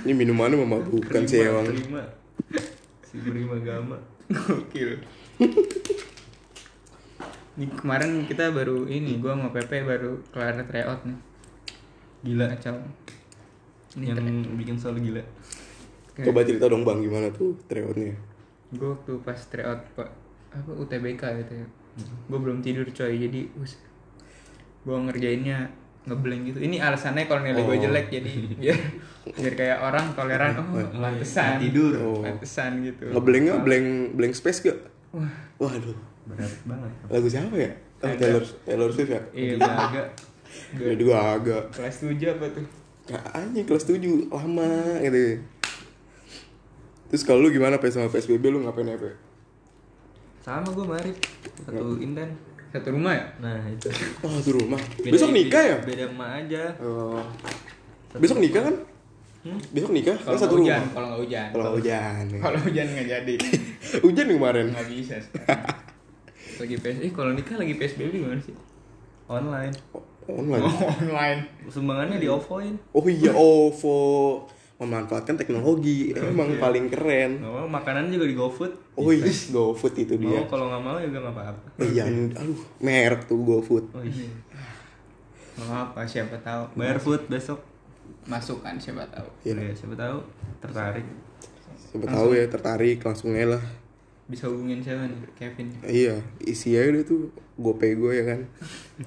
Ini 0.00 0.12
minumannya 0.12 0.58
memabukkan 0.58 1.22
sih 1.24 1.42
emang. 1.42 1.66
Prima. 1.66 2.02
Si 3.04 3.14
Prima 3.18 3.56
Gama. 3.58 3.96
gokil 4.24 4.98
Ini 7.54 7.64
kemarin 7.70 8.24
kita 8.24 8.50
baru 8.50 8.84
ini 8.84 9.16
gua 9.16 9.36
sama 9.36 9.48
Pepe 9.50 9.84
baru 9.84 10.16
kelar 10.32 10.58
tryout 10.64 11.00
nih 11.04 11.18
Gila. 12.24 12.46
kacau 12.50 12.74
ini 12.74 12.90
Yang 13.96 14.18
bikin 14.54 14.74
selalu 14.74 14.98
gila. 15.04 15.22
Coba 16.16 16.40
cerita 16.42 16.66
dong 16.66 16.82
Bang 16.82 16.98
gimana 16.98 17.26
tuh 17.28 17.54
tryoutnya. 17.64 18.14
gue 18.70 18.88
waktu 18.88 19.12
pas 19.20 19.38
tryout 19.38 19.86
pak 19.94 20.10
apa 20.50 20.70
UTBK 20.72 21.22
gitu 21.38 21.52
ya 21.54 21.66
gue 22.26 22.38
belum 22.40 22.58
tidur 22.58 22.82
coy 22.84 23.14
jadi 23.16 23.46
us 23.56 23.78
gue 24.82 24.96
ngerjainnya 25.00 25.70
ngeblank 26.04 26.42
gitu 26.44 26.58
ini 26.58 26.76
alasannya 26.76 27.24
kalau 27.24 27.40
nilai 27.40 27.62
gue 27.62 27.70
Oh. 27.70 27.78
jelek 27.80 28.06
jadi 28.10 28.30
biar 28.60 28.78
biar 29.32 29.54
kayak 29.54 29.78
orang 29.80 30.06
toleran 30.12 30.52
oh 30.58 30.84
pantesan 30.92 31.62
tidur. 31.62 31.92
Oh. 31.96 32.18
pantesan 32.20 32.82
gitu 32.82 33.08
Ngeblanknya 33.08 33.62
blank 33.62 33.86
blank 34.12 34.34
space 34.34 34.58
gak? 34.64 34.78
wah 35.10 35.30
Waduh. 35.60 35.94
Berat 36.24 36.50
banget. 36.64 36.92
Lagu 37.08 37.28
siapa 37.28 37.54
ya? 37.54 37.70
Oh, 38.00 38.10
Taylor 38.10 38.42
Taylor 38.64 38.90
Swift 38.90 39.12
ya? 39.12 39.22
iya 39.30 39.54
Jaga. 39.54 40.02
Jadi 40.74 40.98
gue 41.00 41.14
agak 41.14 41.62
Kelas 41.70 41.96
7 42.00 42.10
apa 42.32 42.46
tuh? 42.50 42.66
Nah, 43.06 43.22
anjing 43.34 43.64
kelas 43.64 43.84
7 43.84 44.00
lama 44.26 44.70
gitu. 44.98 45.44
Terus 47.06 47.22
kalau 47.22 47.40
lu 47.40 47.50
gimana 47.50 47.76
Pe 47.76 47.88
sama 47.88 48.08
PSBB 48.08 48.48
lu 48.48 48.60
ngapain 48.60 48.84
ya 48.84 48.96
Pe? 48.96 49.12
Sama 50.40 50.68
gue 50.68 50.84
mari 50.84 51.12
satu 51.62 51.96
indan. 51.98 52.32
Satu 52.70 52.90
rumah 52.90 53.12
ya? 53.12 53.24
Nah 53.38 53.60
itu. 53.66 53.86
Oh 54.20 54.34
tuh 54.40 54.56
rumah. 54.56 54.80
Beda- 54.98 55.14
Besok 55.14 55.30
nikah 55.30 55.62
ya? 55.62 55.76
Beda 55.80 56.04
emak 56.06 56.30
aja. 56.40 56.62
Oh. 56.78 57.22
Besok 58.14 58.38
nikah 58.38 58.66
kan? 58.66 58.76
Hmm? 59.40 59.60
Besok 59.70 59.92
nikah 59.92 60.16
kan 60.16 60.24
Kalau 60.26 60.38
satu 60.40 60.54
nggak 60.54 60.64
hujan, 60.64 60.80
rumah. 60.80 60.90
kalau 60.90 61.06
nggak 61.06 61.20
hujan. 61.20 61.48
Kalau 61.52 61.70
hujan. 61.76 62.22
ya. 62.24 62.38
Kalau 62.40 62.58
hujan 62.60 62.86
nggak 62.88 63.08
jadi. 63.10 63.34
Hujan 64.04 64.24
nih 64.26 64.34
kemarin. 64.34 64.66
Nggak 64.72 64.88
bisa 64.90 65.14
sekarang. 65.22 65.76
Lagi 66.54 66.74
PS, 66.76 66.96
eh 66.98 67.12
kalau 67.12 67.30
nikah 67.30 67.54
lagi 67.54 67.74
PSBB 67.74 68.10
gimana 68.16 68.40
sih? 68.40 68.56
Online. 69.26 69.70
Oh, 69.92 70.02
online. 70.28 70.64
online. 71.02 71.40
Sumbangannya 71.68 72.18
di 72.20 72.28
OVO-in. 72.28 72.74
Oh 72.96 73.06
iya 73.08 73.32
OVO 73.32 74.02
memanfaatkan 74.74 75.38
teknologi 75.38 76.10
emang 76.10 76.58
paling 76.58 76.90
keren. 76.90 77.38
Mau 77.38 77.62
makanan 77.70 78.10
juga 78.10 78.26
di 78.26 78.34
GoFood. 78.34 78.72
Oh 78.98 79.14
iya, 79.14 79.30
GoFood 79.30 79.94
itu 80.02 80.14
dia. 80.18 80.42
Mau 80.42 80.50
kalau 80.50 80.66
nggak 80.66 80.82
mau 80.82 80.98
juga 80.98 81.18
nggak 81.22 81.34
apa-apa. 81.34 81.66
Oh 81.78 81.86
iya, 81.86 82.04
aduh, 82.10 82.60
merek 82.82 83.30
tuh 83.30 83.38
GoFood. 83.38 83.86
Oh 83.94 84.02
iya. 84.02 84.26
Nggak 85.54 85.80
apa 85.90 86.00
siapa 86.02 86.36
tahu. 86.42 86.62
Bayar 86.74 86.98
food 86.98 87.22
besok. 87.30 87.62
Masuk 88.26 88.66
kan 88.66 88.74
siapa 88.74 89.06
tahu. 89.14 89.28
Iya. 89.46 89.70
Iya, 89.70 89.72
siapa 89.78 89.94
tahu 89.94 90.18
tertarik. 90.58 91.06
Siapa 91.78 92.06
tahu 92.10 92.28
ya 92.34 92.44
tertarik 92.50 92.98
langsung 92.98 93.30
aja 93.30 93.54
lah. 93.54 93.64
Bisa 94.24 94.48
hubungin 94.48 94.80
siapa 94.80 95.04
nih? 95.04 95.18
Kevin. 95.36 95.68
Iya, 95.84 96.16
isi 96.40 96.72
aja 96.76 96.88
deh 96.94 97.04
tuh 97.04 97.28
GoPay 97.60 97.92
gue 97.96 98.12
ya 98.16 98.24
kan. 98.24 98.40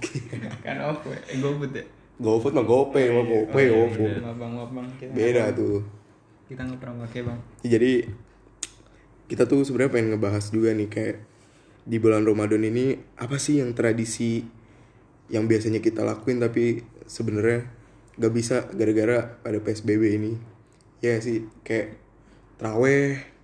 kan 0.66 0.78
off 0.86 1.02
eh 1.10 1.38
GoFood 1.42 1.74
ya. 1.74 1.84
GoFood 2.18 2.54
mah 2.54 2.66
GoPay, 2.66 3.14
mah 3.14 3.26
GoPay, 3.26 3.66
iya, 3.70 3.78
OVO. 3.78 4.06
Mabang 4.22 4.54
mabang 4.58 4.88
kita. 4.98 5.14
Beda 5.14 5.54
tuh. 5.54 5.86
Kita 6.50 6.66
nggak 6.66 6.80
pernah 6.82 7.06
pakai 7.06 7.22
bang. 7.26 7.40
Jadi 7.66 7.94
kita 9.28 9.44
tuh 9.46 9.62
sebenarnya 9.68 9.92
pengen 9.92 10.10
ngebahas 10.16 10.46
juga 10.50 10.72
nih 10.72 10.90
kayak 10.90 11.18
di 11.88 11.98
bulan 12.00 12.24
Ramadan 12.24 12.64
ini 12.68 12.96
apa 13.20 13.40
sih 13.40 13.60
yang 13.64 13.72
tradisi 13.72 14.44
yang 15.28 15.48
biasanya 15.48 15.84
kita 15.84 16.04
lakuin 16.04 16.40
tapi 16.40 16.84
sebenarnya 17.08 17.68
gak 18.18 18.34
bisa 18.34 18.68
gara-gara 18.74 19.40
pada 19.44 19.60
PSBB 19.60 20.04
ini. 20.18 20.34
Ya 21.04 21.20
sih 21.22 21.46
kayak 21.62 22.00
traweh. 22.58 23.37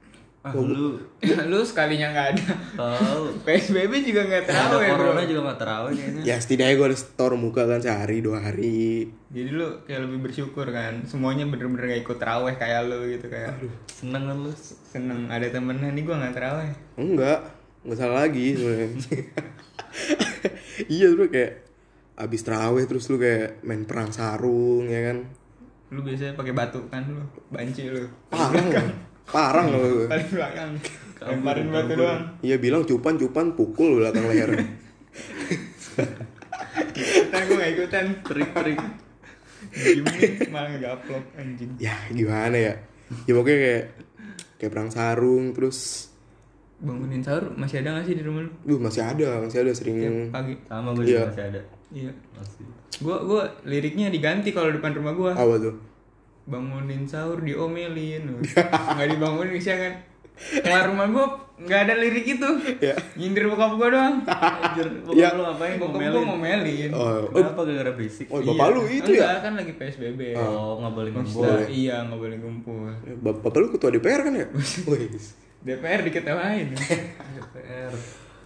Ah, 0.44 0.52
lu 0.52 1.00
Lu 1.52 1.60
sekalinya 1.64 2.12
nggak 2.12 2.28
ada. 2.36 2.46
tahu. 2.76 3.24
PSBB 3.48 4.04
juga 4.04 4.28
nggak 4.28 4.44
Ada 4.44 4.52
tahu 4.52 4.76
ya 4.78 4.92
bro. 4.92 5.00
corona 5.00 5.24
juga 5.24 5.42
nggak 5.42 5.56
terawih 5.58 5.94
kayaknya. 5.96 6.22
Ya 6.22 6.36
setidaknya 6.36 6.76
gue 6.76 6.88
ada 6.92 6.98
store 7.00 7.36
muka 7.40 7.64
kan 7.64 7.80
sehari 7.80 8.20
dua 8.20 8.38
hari. 8.38 9.08
Jadi 9.32 9.50
lu 9.50 9.68
kayak 9.84 10.04
lebih 10.04 10.20
bersyukur 10.22 10.68
kan. 10.68 11.08
Semuanya 11.08 11.48
bener-bener 11.48 11.88
gak 11.90 12.04
ikut 12.04 12.18
teraweh 12.18 12.54
kayak 12.54 12.86
lu 12.86 13.08
gitu 13.08 13.26
kayak. 13.26 13.56
Seneng 13.88 14.28
kan 14.28 14.38
lu? 14.38 14.52
Seneng 14.84 15.20
ada 15.28 15.48
temennya 15.48 15.90
nih 15.90 16.04
gua 16.04 16.20
nggak 16.20 16.36
teraweh. 16.36 16.70
Enggak, 16.94 17.40
nggak 17.82 17.98
salah 17.98 18.18
lagi 18.22 18.46
sebenarnya. 18.54 19.00
iya 20.92 21.08
bro 21.08 21.26
kayak 21.28 21.54
abis 22.14 22.42
terawih 22.44 22.84
terus 22.84 23.08
lu 23.08 23.16
kayak 23.16 23.64
main 23.64 23.88
perang 23.88 24.12
sarung 24.12 24.86
ya 24.86 25.08
kan. 25.08 25.18
Lu 25.88 26.04
biasanya 26.04 26.36
pakai 26.36 26.52
batu 26.52 26.84
kan 26.90 27.08
lu, 27.08 27.24
banci 27.48 27.88
lu. 27.88 28.04
Parang 28.28 28.68
kan? 28.68 28.88
Parang 29.26 29.66
lo. 29.70 29.80
Paling 30.12 30.30
belakang. 30.30 30.72
Lemparin 31.24 31.68
batu 31.70 31.94
doang. 31.96 32.22
Iya 32.40 32.56
bilang 32.58 32.84
cupan 32.84 33.16
cupan 33.16 33.56
pukul 33.56 33.98
belakang 33.98 34.28
leher. 34.28 34.52
Kita 36.94 37.38
gua 37.46 37.56
gak 37.58 37.72
ikutan. 37.72 38.06
Trik-trik. 38.22 38.80
Diem 39.74 40.06
nih, 40.06 40.52
malah 40.52 40.70
nge-upload 40.72 41.24
anjing. 41.34 41.72
ya 41.80 41.96
gimana 42.12 42.54
ya? 42.54 42.74
Ya 43.24 43.32
pokoknya 43.32 43.58
kayak 43.58 43.84
kayak 44.60 44.72
perang 44.72 44.92
sarung 44.92 45.50
terus 45.52 46.10
Bangunin 46.78 47.24
sahur 47.24 47.56
masih 47.56 47.80
ada 47.80 47.96
gak 47.96 48.06
sih 48.06 48.14
di 48.14 48.22
rumah 48.22 48.44
lu? 48.44 48.52
Duh 48.62 48.76
masih 48.78 49.02
ada, 49.02 49.40
masih 49.40 49.64
ada 49.64 49.72
sering 49.72 49.96
Tiap 49.98 50.36
pagi. 50.36 50.54
Sama 50.68 50.90
gue 50.92 51.04
Iya. 51.06 51.16
juga 51.16 51.28
masih 51.32 51.44
ada. 51.48 51.62
Iya. 51.90 52.12
Masih. 52.36 52.64
Gua 53.00 53.18
gua 53.24 53.42
liriknya 53.64 54.08
diganti 54.10 54.50
kalau 54.52 54.70
depan 54.70 54.92
rumah 54.92 55.14
gua. 55.16 55.32
apa 55.32 55.56
tuh? 55.58 55.76
Bangunin 56.44 57.04
sahur 57.04 57.40
diomelin. 57.40 58.44
Nggak 58.44 59.08
dibangunin 59.10 59.56
sih 59.56 59.72
kan. 59.72 59.94
Keluar 60.34 60.90
rumah 60.90 61.08
gua 61.08 61.26
nggak 61.56 61.80
ada 61.84 61.94
lirik 61.96 62.26
itu. 62.28 62.50
Ya. 62.82 62.98
Nyindir 63.14 63.46
bokap 63.48 63.78
gua 63.78 63.88
doang. 63.88 64.16
Anjir, 64.26 64.88
bokap 65.06 65.16
Ya. 65.16 65.30
lu 65.32 65.42
ngapain 65.42 65.78
Bokap 65.78 65.94
ngomelin? 65.94 66.12
gua 66.12 66.24
ngomelin. 66.28 66.90
Oh, 66.92 67.00
oh, 67.00 67.20
Kenapa 67.32 67.62
gara-gara 67.62 67.92
berisik? 67.94 68.28
oh 68.28 68.40
bapak 68.42 68.68
lu 68.72 68.82
itu 68.86 69.12
ya? 69.14 69.24
Enggak, 69.24 69.38
kan 69.40 69.54
lagi 69.56 69.74
PSBB. 69.74 70.22
Oh, 70.36 70.82
nggak 70.82 70.94
boleh 70.94 71.12
ngumpul. 71.14 71.46
Iya 71.66 71.96
nggak 72.04 72.20
boleh 72.20 72.38
ngumpul. 72.38 72.90
Bap- 73.22 73.40
Bapak 73.40 73.58
lu 73.58 73.68
ketua 73.72 73.90
DPR 73.90 74.22
kan 74.22 74.34
ya? 74.36 74.48
DPR 75.66 76.00
diketawain. 76.02 76.68
DPR. 77.38 77.94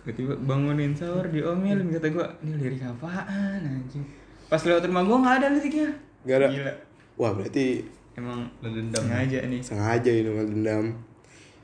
Tiba-tiba 0.04 0.34
bangunin 0.38 0.92
sahur 0.92 1.26
diomelin 1.26 1.88
kata 1.90 2.08
gua, 2.10 2.28
ini 2.40 2.56
lirik 2.58 2.80
apaan 2.82 3.60
anjing. 3.60 4.04
Pas 4.46 4.62
lewat 4.62 4.84
rumah 4.84 5.04
gua 5.04 5.18
nggak 5.20 5.36
ada 5.38 5.48
liriknya. 5.52 5.90
Gak 6.24 6.38
ada. 6.38 6.48
Gila. 6.52 6.74
Wah 7.18 7.34
berarti 7.34 7.82
Emang 8.14 8.50
Lu 8.60 8.70
dendam. 8.70 8.98
sengaja 9.00 9.40
nih. 9.44 9.62
sengaja 9.62 10.10
ini 10.10 10.26
mal 10.28 10.42
dendam. 10.44 10.86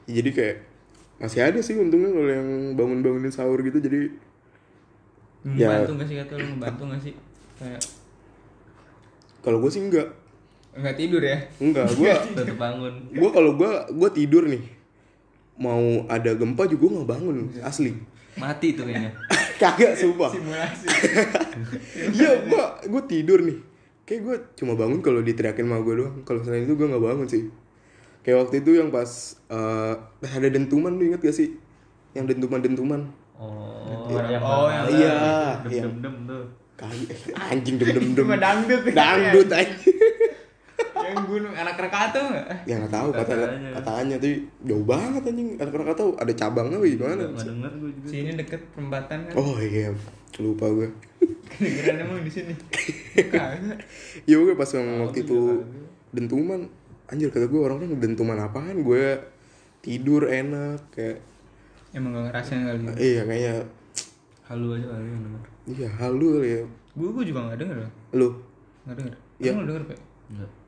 Ya, 0.06 0.20
jadi 0.20 0.30
kayak 0.32 0.58
masih 1.16 1.40
ada 1.42 1.60
sih 1.60 1.74
untungnya 1.74 2.10
kalau 2.10 2.28
yang 2.28 2.48
bangun-bangunin 2.74 3.30
sahur 3.30 3.58
gitu 3.60 3.78
jadi 3.80 4.10
Ya. 5.50 5.68
Ngebantu 5.76 5.92
gak 5.96 6.08
sih 6.08 6.18
kata 6.18 6.34
lu 6.34 6.46
ngebantu 6.52 6.84
gak 6.88 7.02
sih? 7.02 7.14
Kayak 7.56 7.82
kalau 9.40 9.60
gue 9.60 9.70
sih 9.70 9.82
enggak 9.82 10.08
nggak 10.74 10.96
tidur 10.96 11.22
ya? 11.22 11.38
enggak 11.60 11.86
gue 11.94 12.10
Tetep 12.34 12.56
bangun. 12.56 12.94
gue 13.12 13.30
kalau 13.30 13.54
gue 13.54 13.72
gue 13.92 14.10
tidur 14.12 14.48
nih 14.48 14.64
mau 15.54 15.78
ada 16.08 16.34
gempa 16.34 16.66
juga 16.66 16.96
nggak 16.96 17.10
bangun 17.10 17.38
asli 17.60 17.94
Mati 18.34 18.74
tuh 18.74 18.84
kayaknya. 18.84 19.12
kagak 19.62 19.94
sumpah 19.94 20.32
Simulasi. 20.32 20.86
iya 22.18 22.42
gue 22.42 22.64
gue 22.88 23.02
tidur 23.06 23.40
nih 23.42 23.58
kayak 24.04 24.22
gue 24.22 24.36
cuma 24.56 24.74
bangun 24.74 25.00
kalau 25.00 25.20
diteriakin 25.20 25.64
sama 25.64 25.80
gue 25.80 25.96
doang 25.98 26.16
kalau 26.22 26.40
selain 26.40 26.64
itu 26.64 26.74
gue 26.74 26.86
nggak 26.86 27.02
bangun 27.02 27.24
sih 27.26 27.44
kayak 28.20 28.38
waktu 28.40 28.56
itu 28.60 28.72
yang 28.74 28.90
pas 28.90 29.08
eh, 29.48 29.94
ada 30.22 30.48
dentuman 30.50 30.92
lu 30.92 31.04
inget 31.06 31.22
gak 31.22 31.34
sih 31.34 31.56
yang 32.12 32.26
dentuman 32.26 32.60
dentuman 32.60 33.02
Oh, 33.34 34.06
Iya. 34.06 34.30
yang 34.30 34.42
Oh, 34.42 34.70
malam-malam. 34.70 34.94
iya, 34.94 35.16
Dem 35.60 35.70
iya. 35.70 35.82
dem 35.82 35.96
dem 36.00 36.16
tuh. 36.24 36.44
kali 36.74 37.02
eh, 37.06 37.20
anjing 37.50 37.76
dem 37.76 37.90
dem 37.90 38.08
dem 38.14 38.28
dangdut 38.30 38.84
ya. 38.84 38.94
dangdut 38.94 39.50
anjing 39.52 39.98
Yang 40.96 41.20
gunung 41.26 41.54
anak 41.54 41.76
Krakatau 41.76 42.24
nggak? 42.26 42.48
ya 42.64 42.76
nggak 42.78 42.94
tahu 42.94 43.10
kata 43.12 43.34
Katanya. 43.34 43.70
katanya 43.76 44.16
tuh 44.18 44.32
jauh 44.62 44.86
banget 44.86 45.22
anjing 45.26 45.50
ada 45.56 45.70
orang 45.72 45.88
tahu 45.94 46.10
ada 46.16 46.34
cabangnya 46.34 46.78
wih 46.78 46.94
gimana 46.94 47.24
Nggak 47.26 47.44
denger 47.44 47.72
gue 47.74 47.92
juga. 47.94 48.08
Sini 48.08 48.32
deket 48.34 48.62
perempatan 48.72 49.18
kan. 49.24 49.34
oh 49.36 49.58
iya 49.60 49.90
lupa 50.40 50.66
gue 50.72 50.88
Kedengeran 51.60 51.98
emang 52.06 52.20
di 52.24 52.32
sini. 52.32 52.54
Iya 54.30 54.36
gue 54.42 54.54
pas 54.58 54.70
yang 54.74 55.06
waktu 55.06 55.22
itu 55.26 55.38
dentuman 56.10 56.66
Anjir 57.10 57.30
kata 57.30 57.46
gue 57.46 57.62
orang-orang 57.62 58.00
dentuman 58.02 58.38
apaan 58.42 58.82
Gue 58.82 59.22
tidur 59.86 60.26
enak 60.26 60.82
Kayak 60.90 61.22
Emang 61.94 62.16
gak 62.18 62.34
ngerasain 62.34 62.66
kali. 62.66 62.80
Iya 62.98 63.22
kayaknya 63.30 63.54
Halu 64.50 64.76
aja 64.76 64.88
kali 64.92 65.08
yang 65.08 65.22
denger. 65.24 65.44
Iya 65.70 65.88
halu 66.02 66.26
kali 66.40 66.48
ya 66.50 66.62
Gue 66.94 67.10
gue 67.14 67.24
juga 67.30 67.40
gak 67.54 67.60
denger. 67.62 67.78
Lu 68.18 68.30
Gak 68.90 68.96
denger. 68.98 69.16
Iya. 69.38 69.52
Lu 69.54 69.64
denger 69.70 69.84
Pak? 69.94 70.00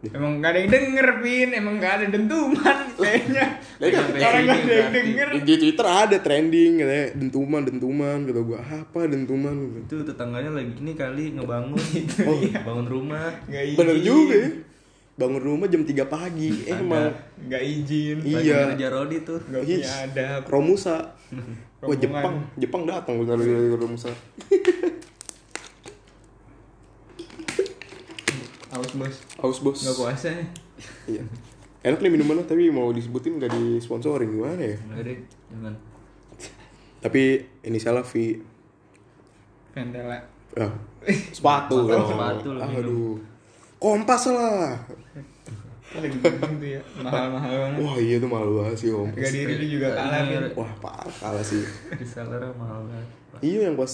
Emang 0.06 0.38
gak 0.38 0.52
ada 0.52 0.60
yang 0.60 0.70
denger 0.70 1.08
Pin. 1.20 1.50
Emang 1.52 1.76
gak 1.76 1.94
ada 1.98 2.06
dentuman 2.08 2.78
kayaknya. 2.94 3.46
Pegang 3.76 4.06
Orang 4.08 4.46
gak 4.46 4.60
ada 4.62 4.74
yang 4.74 4.92
denger. 4.92 5.28
Di 5.42 5.54
Twitter 5.58 5.86
ada 5.86 6.18
trending 6.18 6.72
katanya 6.78 7.06
dentuman 7.14 7.62
dentuman 7.62 8.18
kata 8.22 8.40
gue 8.40 8.60
apa 8.60 9.00
dentuman 9.06 9.56
Itu 9.82 9.96
tetangganya 10.04 10.52
lagi 10.54 10.72
ini 10.76 10.94
kali 10.94 11.24
ngebangun. 11.34 11.82
Oh, 12.28 12.38
bangun 12.40 12.86
rumah. 12.86 13.34
Gak 13.46 13.64
izin. 13.66 13.78
Bener 13.78 13.98
juga 14.00 14.36
ya 14.38 14.50
Bangun 15.16 15.40
rumah 15.40 15.66
jam 15.66 15.82
3 15.82 15.96
pagi 16.06 16.52
Eh, 16.66 16.76
Emang 16.76 17.08
Gak 17.46 17.64
izin. 17.64 18.18
Iya. 18.22 18.36
Lagi 18.36 18.52
ngejar 18.76 18.92
Rodi 18.94 19.18
tuh. 19.22 19.40
Gak 19.42 19.62
Yes. 19.64 19.80
punya 19.80 19.92
adab. 20.06 20.42
Romusa 20.46 20.98
Wah. 21.82 21.94
Jepang 21.94 22.36
Jepang 22.56 22.84
datang 22.84 23.14
gue 23.16 23.26
gara-gara 23.26 23.76
Romusa 23.76 24.10
Aus 28.76 28.92
bos. 28.92 29.16
Haus 29.40 29.58
bos 29.64 29.80
Gak 29.80 29.96
puasa 29.96 30.28
nih. 30.36 30.48
Iya 31.08 31.24
Enak 31.86 32.02
nih 32.02 32.12
minumannya 32.12 32.44
tapi 32.50 32.68
mau 32.74 32.90
disebutin 32.92 33.38
gak 33.40 33.54
disponsorin 33.54 34.28
gimana 34.28 34.58
ya 34.58 34.78
Enggak 34.90 35.04
deh, 35.06 35.18
jangan. 35.54 35.74
Tapi 37.00 37.22
inisialnya 37.62 38.02
V 38.02 38.42
Ventela. 39.76 40.18
Ah, 40.56 40.72
sepatu 41.36 41.84
dong. 41.84 42.08
sepatu 42.08 42.50
minum. 42.56 42.80
Aduh. 42.80 43.16
Kompas 43.76 44.32
lah. 44.32 44.80
Lagi 45.96 46.18
tuh 46.18 46.64
ya. 46.64 46.82
Mahal-mahal 47.04 47.54
banget. 47.54 47.80
Wah 47.84 47.96
iya 48.00 48.16
tuh 48.18 48.30
malu 48.32 48.64
banget 48.64 48.76
sih 48.80 48.90
kompas. 48.90 49.20
Harga 49.20 49.30
diri 49.36 49.54
lu 49.60 49.66
juga 49.78 49.88
kalah 49.94 50.22
Pin. 50.26 50.44
Wah 50.56 50.72
parah 50.80 51.16
kalah 51.20 51.44
sih. 51.44 51.62
Resellernya 51.92 52.56
mahal 52.56 52.88
banget. 52.88 53.08
Iya 53.44 53.70
yang 53.70 53.76
pas 53.76 53.94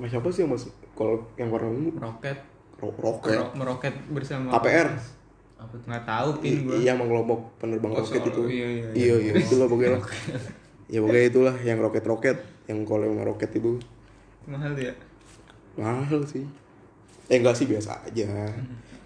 Mas 0.00 0.08
siapa 0.08 0.26
sih 0.32 0.42
yang 0.42 0.50
mas 0.50 0.64
Kalau 0.96 1.20
yang 1.36 1.52
warna 1.52 1.68
ungu 1.70 1.94
Roket. 2.00 2.51
Ro- 2.82 2.98
roket. 2.98 3.38
Ro- 3.38 3.54
meroket 3.54 3.94
bersama 4.08 4.50
KPR. 4.52 4.88
Apa 5.56 5.72
tuh? 5.72 5.86
Nggak 5.86 6.04
tahu 6.04 6.28
pin 6.36 6.54
gua. 6.62 6.74
Iya 6.74 6.90
emang 6.92 7.08
kelompok 7.08 7.38
penerbang 7.56 7.92
Oh, 7.92 7.98
roket 7.98 8.22
itu. 8.26 8.42
iya, 8.44 8.66
iya, 8.68 8.88
iya, 8.92 9.14
iya, 9.16 9.32
itulah 9.38 9.66
pokoknya. 9.66 9.90
lah. 9.94 10.02
ya 10.92 10.98
pokoknya 10.98 11.24
itulah 11.24 11.54
yang 11.62 11.78
roket-roket, 11.78 12.36
yang 12.66 12.78
kalau 12.82 13.06
yang 13.06 13.22
roket 13.22 13.50
itu 13.52 13.78
Mahal 14.42 14.74
ya? 14.74 14.90
mahal 15.72 16.20
sih. 16.26 16.42
Eh 17.24 17.38
enggak 17.38 17.54
sih 17.54 17.64
biasa 17.64 17.94
aja. 18.02 18.26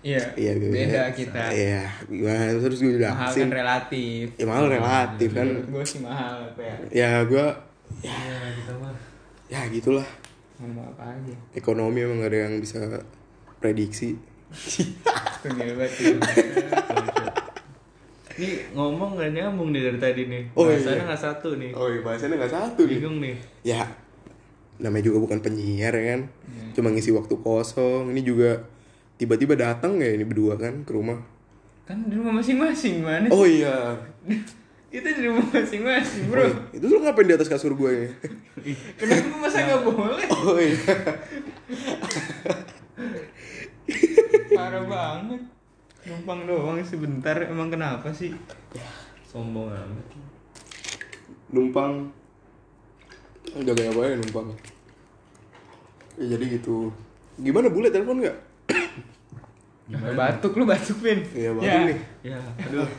Iya. 0.01 0.23
Iya, 0.39 0.53
gue- 0.55 0.71
Beda 0.71 1.11
kita. 1.11 1.51
Iya, 1.51 1.83
gimana 2.07 2.55
terus 2.57 2.79
gue 2.79 2.95
udah 2.95 3.11
Mahal 3.11 3.33
kan 3.35 3.51
relatif. 3.51 4.27
Ya 4.33 4.45
mahal 4.47 4.65
relatif 4.71 5.29
kan. 5.35 5.49
Gue 5.67 5.83
sih 5.83 5.99
mahal 5.99 6.47
apa 6.47 6.63
ya? 6.63 6.77
Ya 6.95 7.11
gua 7.25 7.51
Ya, 7.99 8.15
kita 8.55 8.71
mah. 8.79 8.95
ya 9.47 9.67
gitulah. 9.67 10.07
Ngomong 10.57 10.87
apa 10.89 11.11
aja. 11.11 11.35
Ekonomi 11.53 11.99
emang 12.01 12.23
gak 12.23 12.31
ada 12.31 12.39
yang 12.41 12.55
bisa 12.57 12.79
prediksi. 13.67 14.15
Ya. 15.47 15.67
Nih 18.37 18.55
ngomong 18.77 19.17
gak 19.17 19.33
nyambung 19.33 19.73
nih 19.73 19.91
dari 19.91 19.99
tadi 19.99 20.23
nih. 20.29 20.43
Oh, 20.53 20.69
Bahasanya 20.69 21.03
iya. 21.03 21.07
nggak 21.09 21.23
satu 21.25 21.49
nih. 21.57 21.71
Oh 21.73 21.89
iya 21.89 22.01
bahasannya 22.05 22.37
gak 22.37 22.53
satu 22.53 22.81
nih. 22.87 22.99
Bingung 23.01 23.19
nih. 23.19 23.37
Ya 23.67 23.83
namanya 24.77 25.09
juga 25.09 25.25
bukan 25.25 25.41
penyiar 25.41 25.97
ya 25.97 26.05
kan. 26.15 26.21
Iya. 26.47 26.65
Cuma 26.77 26.93
ngisi 26.93 27.11
waktu 27.17 27.35
kosong. 27.41 28.13
Ini 28.13 28.21
juga 28.21 28.61
tiba-tiba 29.17 29.57
datang 29.57 29.97
ya 29.99 30.13
ini 30.13 30.23
berdua 30.29 30.61
kan 30.61 30.85
ke 30.85 30.93
rumah. 30.93 31.17
Kan 31.89 32.07
di 32.07 32.15
rumah 32.15 32.39
masing-masing 32.39 33.01
mana? 33.01 33.27
Oh 33.33 33.49
iya. 33.49 33.97
Itu 34.87 35.03
di 35.03 35.23
rumah 35.25 35.43
masing-masing 35.51 36.31
bro. 36.31 36.47
Oh, 36.47 36.53
itu 36.73 36.87
lu 36.89 37.03
ngapain 37.03 37.27
di 37.27 37.35
atas 37.35 37.51
kasur 37.51 37.75
gue 37.75 37.91
ini? 37.91 38.09
Kenapa 38.97 39.35
masa 39.45 39.67
nggak 39.67 39.83
boleh? 39.93 40.25
Oh 40.31 40.57
iya. 40.57 40.79
Parah 44.67 44.83
banget. 44.83 45.43
Numpang 46.11 46.43
doang 46.43 46.83
sebentar. 46.83 47.39
Emang 47.39 47.71
kenapa 47.71 48.11
sih? 48.11 48.35
Sombong 49.23 49.71
amat. 49.71 50.07
Numpang. 51.55 52.11
Udah 53.55 53.71
kayak 53.79 53.95
apa 53.95 54.11
ya 54.11 54.15
numpang. 54.19 54.49
Ya, 56.19 56.35
jadi 56.35 56.59
gitu. 56.59 56.91
Gimana 57.39 57.71
bule 57.71 57.95
telepon 57.95 58.27
nggak? 58.27 58.37
Batuk 60.19 60.59
lu 60.59 60.67
batuk 60.67 60.99
pin. 60.99 61.23
Iya 61.31 61.55
baru 61.55 61.87
nih. 61.87 61.99
Ya, 62.27 62.39
aduh. 62.67 62.91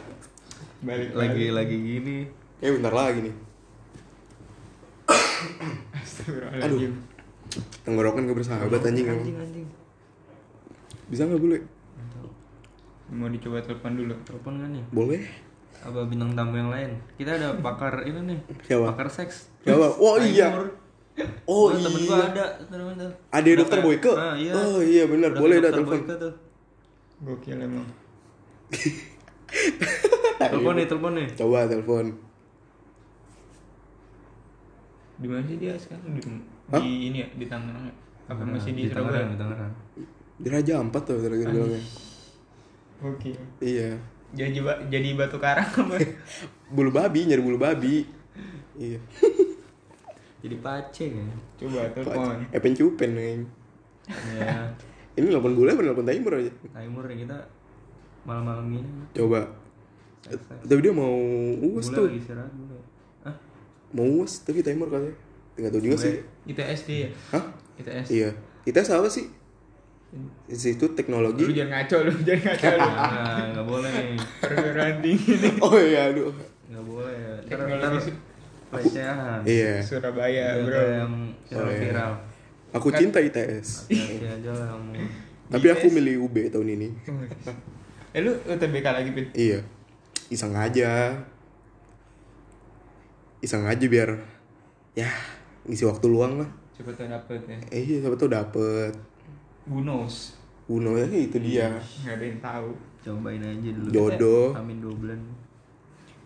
Balik 0.88 1.19
Lagi 1.19 1.51
lagi 1.51 1.75
gini. 1.83 2.17
Eh 2.63 2.71
bentar 2.79 2.95
lagi 2.95 3.27
nih. 3.27 3.36
Astagfirullahaladzim. 6.00 6.95
Tenggorokan 7.83 8.24
gak 8.24 8.39
bersahabat. 8.39 8.88
Anjing 8.88 9.12
anjing. 9.12 9.67
Bisa 11.07 11.23
nggak 11.23 11.39
bule? 11.39 11.57
Mau 13.07 13.31
dicoba 13.31 13.63
telepon 13.63 13.95
dulu. 13.95 14.15
Telepon 14.27 14.53
kan 14.59 14.69
nih? 14.75 14.83
Boleh. 14.91 15.23
Apa 15.79 16.03
bintang 16.09 16.35
tamu 16.35 16.59
yang 16.59 16.71
lain? 16.73 16.91
Kita 17.15 17.39
ada 17.39 17.55
pakar 17.63 18.03
ini 18.03 18.19
nih. 18.35 18.39
Siapa? 18.67 18.91
Pakar 18.91 19.07
seks. 19.07 19.51
Siapa? 19.63 19.87
Oh 20.03 20.19
iya. 20.19 20.51
Oh 21.49 21.73
Gua 21.73 21.81
Temen 21.81 22.01
iya. 22.03 22.09
gua 22.13 22.19
ada. 22.29 22.45
temen. 22.61 22.93
Ada 23.33 23.47
Udah 23.47 23.57
dokter 23.57 23.79
Boyke? 23.81 24.11
Ah, 24.13 24.35
iya. 24.37 24.53
Oh 24.53 24.79
iya 24.85 25.03
benar, 25.09 25.33
boleh 25.33 25.57
dah 25.57 25.71
dokter 25.73 25.97
telepon. 25.97 25.99
Boyke 26.05 26.15
tuh. 26.21 26.33
Gokil 27.17 27.57
emang. 27.57 27.87
Telepon 30.37 30.73
nih, 30.77 30.85
telepon 30.85 31.13
nih. 31.17 31.27
Coba 31.33 31.65
telepon. 31.65 32.05
Di 35.17 35.25
mana 35.25 35.41
sih 35.49 35.57
dia 35.57 35.73
sekarang? 35.73 36.13
Di, 36.13 36.21
Hah? 36.69 36.77
di 36.77 37.09
ini 37.09 37.25
ya, 37.25 37.27
di 37.33 37.45
Tangerang 37.49 37.89
ya? 37.89 37.95
Apa 38.29 38.45
masih 38.45 38.77
di, 38.77 38.85
Tangerang, 38.85 39.09
Surabaya? 39.09 39.33
di 39.33 39.37
Tangerang. 39.41 39.73
Di 40.38 40.48
Raja 40.48 40.77
Ampat 40.77 41.01
tuh 41.06 41.17
terakhir 41.17 41.50
bilangnya. 41.50 41.82
Gokil. 42.98 43.38
Iya. 43.62 43.98
Jadi 44.34 44.60
ba- 44.60 44.82
jadi 44.89 45.10
batu 45.15 45.38
karang 45.39 45.65
apa? 45.65 45.96
Bulu 46.76 46.91
babi, 46.91 47.26
nyari 47.26 47.41
bulu 47.41 47.58
babi. 47.58 48.04
Iya. 48.78 49.00
Jadi 50.45 50.56
paceng 50.62 51.12
ya. 51.17 51.26
Coba 51.58 51.89
telepon. 51.91 52.38
Epen 52.54 52.73
cupen 52.78 53.10
nih. 53.17 53.41
Ya, 54.38 54.62
Ini 55.17 55.34
nelpon 55.34 55.58
bule 55.58 55.73
apa 55.73 55.82
nelpon 55.82 56.06
Taimur 56.06 56.38
aja? 56.38 56.52
Taimur 56.69 57.04
ya 57.10 57.17
kita 57.17 57.38
malam-malam 58.23 58.69
ini. 58.69 58.86
Coba. 59.17 59.41
Tapi 60.62 60.80
dia 60.80 60.93
mau 60.93 61.17
Bule 61.58 61.82
tuh. 61.82 62.06
lagi 62.06 62.21
istirahat 62.21 62.54
bule. 62.54 62.78
Ah, 63.26 63.34
Mau 63.91 64.21
uus 64.21 64.45
tapi 64.45 64.62
Taimur 64.62 64.93
katanya. 64.93 65.15
Enggak 65.58 65.71
tahu 65.73 65.82
juga 65.82 65.95
Bule. 65.97 66.06
sih. 66.06 66.13
ITS 66.54 66.80
dia 66.86 66.97
ya? 67.02 67.10
Hah? 67.34 67.43
ITS. 67.82 68.08
Iya. 68.13 68.30
Kita 68.62 68.80
apa 68.86 69.10
sih? 69.10 69.26
Institut 70.48 70.96
Lu 70.96 70.98
Teknologi. 70.98 71.43
jangan 71.52 71.84
ngaco 71.84 71.98
lu, 72.08 72.13
jangan 72.24 72.43
ngaco 72.56 72.70
lu. 72.72 72.89
nah, 72.96 73.43
nggak 73.52 73.65
boleh 73.67 73.91
nih. 73.91 74.20
Perguruan 74.39 74.96
tinggi 75.04 75.34
nih. 75.36 75.54
Oh 75.60 75.76
iya, 75.76 76.02
aduh. 76.10 76.32
Nggak 76.72 76.86
boleh. 76.88 77.15
Teknologi 77.43 78.12
pelecehan. 78.72 79.39
Iya. 79.43 79.74
Surabaya, 79.84 80.46
bro. 80.63 80.80
yang 80.80 81.13
Oh, 81.52 81.67
iya. 81.67 81.91
viral-viral. 81.91 82.12
Aku 82.76 82.88
cinta 82.91 83.20
ITS. 83.24 83.88
Hati-hati 83.88 84.28
aja 84.28 84.52
lah 84.52 84.67
kamu. 84.76 84.91
Tapi 85.48 85.67
aku 85.72 85.86
milih 85.91 86.28
UB 86.28 86.36
tahun 86.52 86.70
ini. 86.76 86.89
Eh 88.15 88.24
lu 88.24 88.34
UTBK 88.34 88.88
lagi, 88.88 89.13
Pin? 89.13 89.30
Iya. 89.36 89.62
Iseng 90.32 90.56
aja. 90.56 91.13
Iseng 93.43 93.67
aja 93.67 93.86
biar 93.86 94.17
ya 94.98 95.12
ngisi 95.70 95.86
waktu 95.86 96.08
luang 96.10 96.41
lah. 96.41 96.50
Coba 96.74 96.98
tuh 96.98 97.06
dapet 97.06 97.39
ya. 97.46 97.58
Eh 97.70 97.82
iya 97.86 97.98
siapa 98.02 98.15
tuh 98.17 98.32
dapet. 98.32 98.96
Who 99.67 99.84
knows? 99.84 100.39
Uno 100.67 100.99
ya 100.99 101.08
itu 101.08 101.38
dia. 101.39 101.80
Nggak 102.03 102.15
ada 102.19 102.25
yang 102.27 102.39
tahu. 102.43 102.69
Cobain 103.03 103.39
aja 103.39 103.69
dulu. 103.71 103.88
Jodoh. 103.88 104.51
Amin 104.56 104.84
dua 104.84 104.93
bulan. 104.95 105.19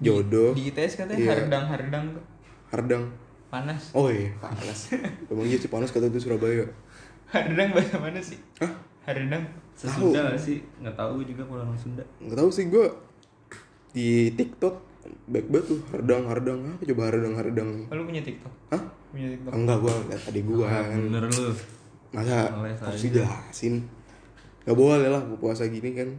Jodoh. 0.01 0.58
Di 0.58 0.73
ITS 0.73 0.97
katanya 0.97 1.21
Iya. 1.21 1.30
hardang-hardang 1.38 2.06
tuh. 2.17 2.23
Hardang. 2.73 3.04
Panas. 3.51 3.91
Oh 3.93 4.08
iya, 4.10 4.32
panas. 4.41 4.95
Emang 5.30 5.45
iya 5.45 5.58
sih 5.60 5.69
panas 5.69 5.93
kata 5.93 6.08
itu 6.08 6.17
Surabaya. 6.17 6.65
Hardang 7.30 7.69
bahasa 7.75 7.99
mana 7.99 8.17
sih? 8.17 8.39
Hah? 8.58 8.71
Hardang. 9.06 9.43
Sesunda 9.75 10.32
nggak 10.32 10.39
sih? 10.39 10.63
Nggak 10.82 10.95
tahu 10.95 11.21
gue 11.21 11.36
juga 11.36 11.43
kalau 11.45 11.62
orang 11.67 11.77
Sunda. 11.77 12.04
Nggak 12.17 12.38
tahu 12.38 12.49
sih 12.49 12.65
gua 12.71 12.88
di 13.91 14.32
TikTok 14.34 14.75
baik 15.27 15.49
banget 15.51 15.65
tuh 15.75 15.80
hardang 15.91 16.23
hardang 16.30 16.60
apa 16.63 16.84
coba 16.86 17.01
hardang 17.12 17.34
hardang. 17.36 17.69
Oh, 17.91 17.95
lu 17.97 18.04
punya 18.08 18.21
TikTok? 18.23 18.54
Hah? 18.71 18.82
Punya 19.12 19.27
TikTok? 19.36 19.51
Enggak 19.51 19.77
gua 19.84 19.93
tadi 20.15 20.41
gua. 20.45 20.65
Ah, 20.69 20.86
bener 20.95 21.23
lu. 21.27 21.49
Masa 22.12 22.52
harus 22.82 23.02
dijelasin. 23.02 23.82
Gak 24.62 24.78
boleh 24.78 25.08
lah 25.08 25.21
puasa 25.36 25.65
gini 25.65 25.91
kan. 25.91 26.10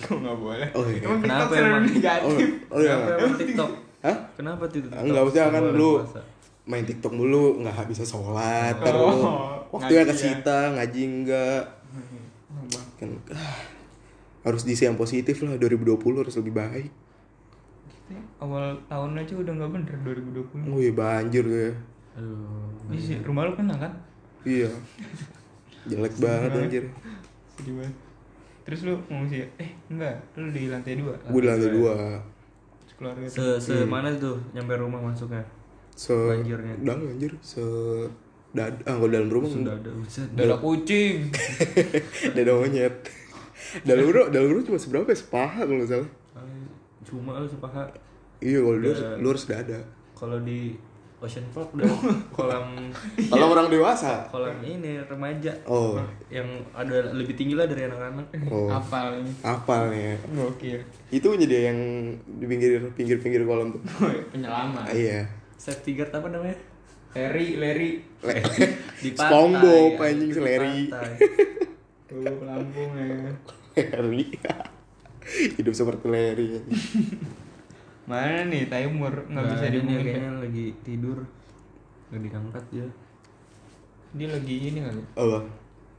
Kok 0.00 0.16
nggak 0.16 0.38
boleh? 0.38 0.68
Oh, 0.72 0.86
iya. 0.86 1.02
Emang 1.02 1.18
TikTok 1.18 1.26
Kenapa 1.26 1.52
emang? 1.56 1.72
Oh, 1.74 1.82
negatif. 1.84 2.48
oh 2.70 2.78
iya. 2.78 2.94
Kenapa 2.94 3.10
emang 3.18 3.36
TikTok? 3.36 3.70
Hah? 4.00 4.16
Kenapa 4.32 4.62
tuh 4.64 4.78
TikTok? 4.78 4.98
Enggak 5.02 5.22
usah 5.26 5.44
kan 5.48 5.62
lu 5.68 5.90
main 6.62 6.84
TikTok 6.84 7.12
mulu 7.12 7.58
nggak 7.58 7.90
bisa 7.90 8.02
sholat 8.02 8.78
Oh, 8.78 8.86
terus 8.86 9.18
waktunya 9.68 9.82
ngaji 9.98 10.06
ya. 10.06 10.10
kesita 10.14 10.58
ngaji 10.72 11.00
enggak 11.02 11.62
Oh, 12.52 12.82
kan 12.94 13.08
ah, 13.34 13.58
harus 14.42 14.62
diisi 14.62 14.86
yang 14.86 14.94
positif 14.94 15.42
lah 15.42 15.58
2020 15.58 15.98
harus 16.16 16.38
lebih 16.38 16.54
baik 16.54 16.86
Kita 18.06 18.14
awal 18.38 18.78
tahun 18.86 19.18
aja 19.18 19.34
udah 19.34 19.52
nggak 19.52 19.70
bener 19.72 19.94
2020. 20.06 20.70
oh 20.70 20.78
iya 20.78 20.92
banjir 20.92 21.42
tuh 21.42 21.60
ya 21.60 21.72
Aduh. 22.14 22.70
Ini 22.86 22.98
sih 23.00 23.16
rumah 23.24 23.42
lu 23.42 23.56
kena 23.56 23.74
kan? 23.74 23.92
Iya 24.44 24.70
jelek 25.84 26.14
banget 26.16 26.50
anjir 26.56 26.84
Sedih 27.52 27.74
banget. 27.76 27.96
Terus 28.62 28.80
lu 28.82 28.94
ngungsi? 29.06 29.42
Eh 29.56 29.70
enggak, 29.88 30.14
lu 30.34 30.48
di 30.48 30.70
lantai 30.70 30.94
dua. 30.94 31.14
gue 31.18 31.40
di 31.40 31.48
lantai 31.48 31.70
dua 31.70 31.94
keluarga 32.94 33.26
Se 33.26 33.58
se 33.58 33.74
mana 33.82 34.14
tuh 34.14 34.38
nyampe 34.52 34.74
rumah 34.74 35.02
masuknya? 35.02 35.42
se 35.92 36.14
Banjirnya. 36.14 36.74
dalam 36.80 37.10
anjir 37.10 37.34
se 37.40 37.60
dada 38.52 38.78
ah 38.84 38.94
kalau 38.96 39.10
dalam 39.10 39.26
rumah 39.26 39.48
Sudah 39.48 39.74
ada 39.74 39.90
buset. 39.90 40.28
Dada 40.32 40.54
kucing. 40.56 41.16
dada 42.36 42.52
monyet 42.54 42.94
dalam 43.82 44.04
rumah 44.06 44.28
dalam 44.28 44.46
rumah 44.48 44.64
cuma 44.64 44.78
seberapa 44.78 45.06
ya 45.06 45.18
sepaha 45.18 45.62
kalau 45.62 45.76
nggak 45.76 45.90
salah 45.90 46.10
Cuma 47.02 47.36
lu 47.36 47.44
sepaha. 47.44 47.82
iya 48.38 48.58
kalau 48.58 48.78
lu 49.18 49.26
harus 49.28 49.44
dada 49.44 49.80
Kalau 50.14 50.38
di 50.40 50.78
Ocean 51.22 51.46
Park 51.54 51.70
udah 51.78 51.86
kolam 52.36 52.90
kalau 53.30 53.54
orang 53.54 53.70
dewasa 53.70 54.26
kolam 54.26 54.58
ini 54.60 54.98
remaja 55.06 55.54
oh 55.64 56.02
yang 56.28 56.46
ada 56.74 57.14
lebih 57.14 57.38
tinggi 57.38 57.54
lah 57.54 57.70
dari 57.70 57.86
anak-anak. 57.86 58.26
oh 58.50 58.66
Hafal 58.66 59.22
ini. 59.22 59.32
apa 59.46 59.86
nih 59.94 60.18
Gokil. 60.34 60.82
itu 61.14 61.28
jadi 61.46 61.70
yang 61.70 61.78
di 62.42 62.44
pinggir 62.50 62.82
pinggir 62.98 63.22
pinggir 63.22 63.46
kolam 63.46 63.70
tuh 63.70 63.82
Penyelamat. 64.34 64.90
ah, 64.90 64.94
iya 64.94 65.22
Safety 65.54 65.94
guard 65.94 66.10
apa 66.10 66.26
namanya? 66.26 66.58
Larry, 67.14 67.54
Larry. 67.54 68.02
Di 68.98 69.14
SpongeBob, 69.20 69.94
ya, 69.94 70.10
anjing, 70.10 70.32
pantai. 70.34 71.12
Tuh 72.10 72.42
Lampung 72.42 72.90
ya. 72.98 73.30
Larry 73.94 74.26
hidup 75.54 75.72
seperti 75.72 76.06
Larry 76.10 76.58
Mana 78.02 78.44
nih 78.50 78.66
Taimur 78.66 79.14
nggak 79.30 79.44
bisa 79.46 79.66
dihubungin. 79.70 80.02
kayaknya 80.02 80.32
lagi 80.42 80.66
tidur. 80.82 81.18
Nggak 82.10 82.20
diangkat 82.26 82.64
ya. 82.74 82.86
Dia 84.12 84.28
lagi 84.28 84.54
ini 84.68 84.78
kali. 84.82 85.02
apa 85.16 85.38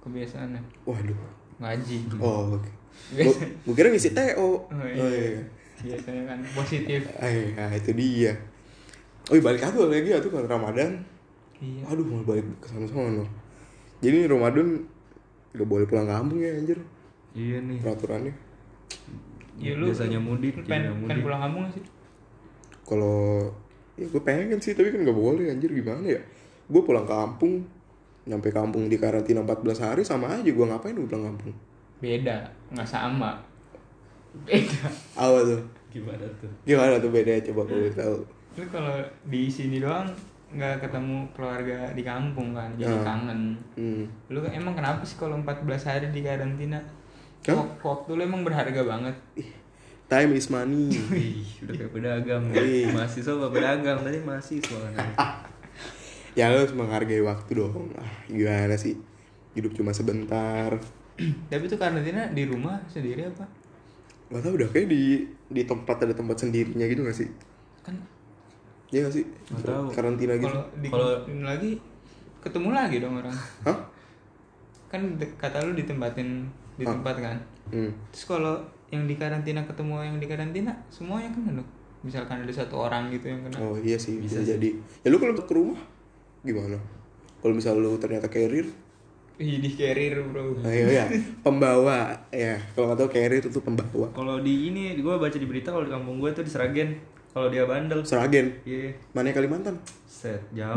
kebiasaannya 0.04 0.62
Waduh. 0.84 1.16
ngaji 1.64 1.98
Oh, 2.20 2.60
oke. 2.60 2.70
Biasa. 3.16 3.44
Gue 3.64 3.74
kira 3.74 3.88
ngisi 3.90 4.12
TO. 4.12 4.68
Oh, 4.68 4.86
iya. 4.86 5.40
biasanya 5.84 6.24
kan 6.32 6.40
positif 6.56 7.02
nah, 7.20 7.72
itu 7.72 7.92
dia. 7.92 8.32
Oh, 9.28 9.36
iya, 9.36 9.42
balik 9.42 9.64
aku 9.64 9.88
lagi 9.88 10.12
ya 10.12 10.20
tuh 10.20 10.30
kalau 10.30 10.48
Ramadan. 10.48 11.00
iya 11.58 11.84
Aduh, 11.88 12.04
mau 12.04 12.20
balik 12.22 12.44
ke 12.60 12.68
sana 12.68 12.84
sono. 12.84 13.24
Jadi 14.04 14.28
Ramadan 14.28 14.84
gak 15.56 15.64
boleh 15.64 15.88
pulang 15.88 16.08
kampung 16.08 16.40
ya 16.40 16.52
anjir 16.52 16.80
Iya 17.32 17.64
nih. 17.64 17.80
peraturannya. 17.80 18.34
Ya, 19.56 19.74
lu 19.74 19.88
Biasanya 19.88 20.18
mudik, 20.18 20.54
lu 20.54 20.64
pengen, 20.64 20.94
pengen 20.96 21.00
mudik. 21.04 21.24
pulang 21.24 21.42
kampung 21.42 21.62
gak 21.64 21.74
sih 21.74 21.84
Kalau 22.84 23.18
ya 23.94 24.06
gue 24.06 24.22
pengen 24.22 24.58
sih 24.58 24.74
tapi 24.74 24.90
kan 24.90 25.02
gak 25.02 25.14
boleh 25.14 25.48
anjir 25.48 25.70
gimana 25.70 26.04
ya. 26.04 26.22
Gue 26.66 26.82
pulang 26.82 27.04
kampung 27.04 27.62
nyampe 28.24 28.50
kampung 28.50 28.88
di 28.88 28.96
karantina 28.96 29.40
14 29.40 29.60
hari 29.80 30.02
sama 30.02 30.32
aja 30.32 30.48
gue 30.48 30.64
ngapain 30.64 30.92
gue 30.92 31.04
pulang 31.04 31.28
kampung. 31.30 31.52
beda 32.00 32.44
nggak 32.70 32.84
sama 32.86 33.36
beda 34.42 34.88
Apa 35.14 35.40
tuh? 35.42 35.62
Gimana 35.90 36.26
tuh? 36.36 36.52
Gimana 36.64 36.98
tuh 36.98 37.10
bedanya 37.10 37.44
coba 37.46 37.62
gue 37.66 37.92
tahu. 37.92 38.20
lu 38.54 38.66
kalau 38.68 38.96
di 39.26 39.48
sini 39.48 39.78
doang 39.78 40.06
nggak 40.50 40.78
ketemu 40.80 41.26
keluarga 41.34 41.90
di 41.92 42.02
kampung 42.02 42.54
kan 42.54 42.70
jadi 42.76 42.94
Ah. 42.94 43.02
kangen 43.04 43.58
Hmm. 43.74 44.06
lu 44.30 44.40
emang 44.46 44.72
kenapa 44.72 45.02
sih 45.02 45.18
kalau 45.18 45.34
14 45.36 45.58
hari 45.84 46.08
di 46.08 46.22
karantina 46.22 46.78
Wak- 47.46 47.84
waktu 47.84 48.10
lu 48.14 48.22
emang 48.24 48.42
berharga 48.42 48.82
banget 48.82 49.16
Time 50.04 50.38
is 50.38 50.46
money. 50.48 50.94
Wih, 51.12 51.42
udah 51.66 51.74
kayak 51.74 51.92
pedagang 51.92 52.44
ya. 52.54 52.62
Mahasiswa 52.88 53.34
apa 53.34 53.48
pedagang 53.50 53.98
tadi 54.00 54.20
mahasiswa 54.22 54.80
kan. 54.94 55.10
ya 56.34 56.50
lo 56.50 56.62
harus 56.62 56.76
menghargai 56.76 57.18
waktu 57.20 57.52
dong. 57.56 57.90
Ah, 57.98 58.06
gimana 58.28 58.78
sih? 58.78 58.94
Hidup 59.52 59.74
cuma 59.74 59.90
sebentar. 59.90 60.70
tapi 61.50 61.66
tuh 61.66 61.78
karantina 61.78 62.30
di 62.30 62.46
rumah 62.46 62.78
sendiri 62.86 63.26
apa 63.26 63.46
Gak 64.30 64.42
tau 64.42 64.54
udah 64.54 64.66
kayak 64.70 64.90
di 64.90 65.22
di 65.48 65.62
tempat 65.62 66.02
ada 66.02 66.14
tempat 66.14 66.42
sendirinya 66.42 66.86
gitu 66.86 67.02
gak 67.02 67.14
sih? 67.16 67.30
kan 67.82 67.94
Iya 68.90 69.06
gak 69.06 69.14
sih? 69.14 69.26
Nggak 69.50 69.66
tahu. 69.66 69.86
Karantina 69.94 70.34
gitu. 70.38 70.50
kalau 70.90 71.12
lagi 71.42 71.72
ketemu 72.38 72.70
lagi 72.70 72.98
dong 72.98 73.18
orang 73.18 73.34
Hah? 73.64 73.78
kan 74.90 75.02
de- 75.18 75.34
kata 75.38 75.64
lu 75.64 75.74
ditempatin 75.74 76.46
di 76.76 76.84
Ah. 76.84 76.92
tempat 76.92 77.16
kan 77.18 77.38
Hmm. 77.66 77.92
terus 78.12 78.26
kalau 78.26 78.60
yang 78.90 79.04
di 79.04 79.16
karantina 79.16 79.64
ketemu 79.64 79.96
yang 80.04 80.18
di 80.18 80.28
karantina 80.28 80.70
semuanya 80.88 81.30
kena 81.30 81.58
dong 81.58 81.70
misalkan 82.02 82.40
ada 82.40 82.52
satu 82.52 82.76
orang 82.82 83.08
gitu 83.10 83.32
yang 83.32 83.40
kena 83.42 83.58
Oh 83.58 83.76
iya 83.76 83.96
sih 83.96 84.20
bisa, 84.20 84.38
Bisa 84.38 84.40
sih. 84.44 84.50
jadi. 84.54 84.70
Ya 85.02 85.08
lu 85.08 85.18
kalau 85.18 85.34
ke 85.34 85.48
rumah 85.50 85.80
gimana? 86.42 86.76
Kalau 87.40 87.54
misal 87.54 87.76
lu 87.76 87.96
ternyata 87.96 88.28
carrier, 88.28 88.68
Ih, 89.36 89.58
di 89.58 89.72
carrier 89.74 90.20
bro 90.22 90.54
ayo 90.62 90.86
ya 90.88 91.08
pembawa 91.42 92.12
ya. 92.30 92.60
Kalau 92.72 92.86
nggak 92.88 93.00
tahu 93.00 93.10
carrier 93.10 93.42
itu 93.42 93.58
pembawa. 93.58 94.08
Kalau 94.12 94.40
di 94.40 94.70
ini 94.70 94.94
gue 94.96 95.16
baca 95.16 95.34
di 95.34 95.48
berita 95.48 95.72
kalau 95.72 95.84
di 95.84 95.92
kampung 95.92 96.20
gue 96.20 96.30
tuh 96.30 96.44
di 96.44 96.52
Seragen 96.52 96.94
kalau 97.32 97.48
dia 97.48 97.64
bandel. 97.64 98.04
Seragen. 98.04 98.52
Iya. 98.62 98.94
Mana 99.12 99.32
Kalimantan? 99.32 99.80
Set 100.06 100.38
jauh. 100.52 100.76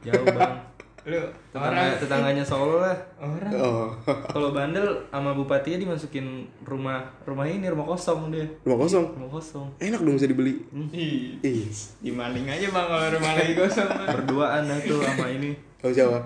jauh 0.00 0.24
bang. 0.24 0.54
lu 1.08 1.16
Tetangga, 1.48 1.72
orang 1.72 1.96
tetangganya 1.96 2.44
Solo 2.44 2.76
lah. 2.78 2.92
orang 3.16 3.48
Oh, 3.50 3.88
Kalau 4.04 4.52
bandel 4.52 4.84
sama 5.08 5.32
bupatinya 5.32 5.80
dimasukin 5.80 6.26
rumah 6.62 7.00
rumah 7.24 7.42
ini 7.42 7.64
rumah 7.64 7.88
kosong 7.88 8.28
dia. 8.28 8.44
rumah 8.62 8.78
kosong. 8.78 9.08
Rumah 9.10 9.30
kosong. 9.30 9.66
Enak 9.78 9.98
dong 9.98 10.14
bisa 10.14 10.28
dibeli. 10.28 10.60
Ih, 10.92 11.40
Ih, 11.40 11.64
dimaling 11.98 12.44
aja 12.44 12.68
bang 12.68 12.86
kalau 12.86 13.08
rumah 13.10 13.32
lagi 13.34 13.52
kosong. 13.54 13.88
Berduaan 14.14 14.62
dah 14.64 14.78
tuh 14.78 15.00
sama 15.00 15.26
ini 15.28 15.50
tahu 15.80 15.90
siapa? 15.90 16.20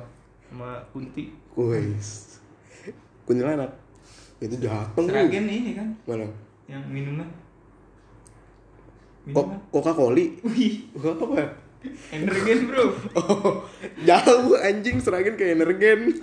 sama 0.51 0.83
Kunti. 0.91 1.31
Wes. 1.55 2.43
Kuntilanak. 3.23 3.71
Itu 4.37 4.59
dateng. 4.59 5.07
Seragen 5.07 5.47
ini 5.47 5.71
kan 5.73 5.87
Mana? 6.03 6.27
yang 6.67 6.83
minuman 6.85 7.31
Kok 9.23 9.31
minuman 9.47 9.71
Coca-Cola? 9.71 10.25
wih 10.43 10.75
Apa? 10.99 11.62
Energen 12.11 12.59
bro 12.67 12.85
Oh, 13.15 13.65
jauh 14.09 14.55
anjing 14.57 14.99
Seragen 14.99 15.35
ke 15.35 15.51
energen. 15.51 16.15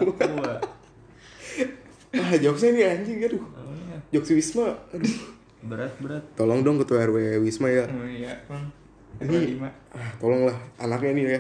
Ah, 2.10 2.34
jokesnya 2.34 2.70
nih 2.74 2.86
anjing 2.90 3.18
aduh. 3.22 3.38
Namanya 3.38 3.98
Jokes 4.10 4.34
Wisma. 4.34 4.74
Aduh. 4.90 5.14
berat 5.62 5.94
berat. 6.00 6.24
Tolong 6.34 6.64
dong 6.64 6.80
ketua 6.80 7.06
RW 7.06 7.38
Wisma 7.38 7.70
ya. 7.70 7.86
oh 7.86 8.02
iya 8.04 8.34
bang 8.48 8.66
Ini- 9.22 9.62
Ah, 9.92 10.10
tolonglah 10.18 10.58
anaknya 10.78 11.12
nih 11.14 11.26
ya. 11.28 11.40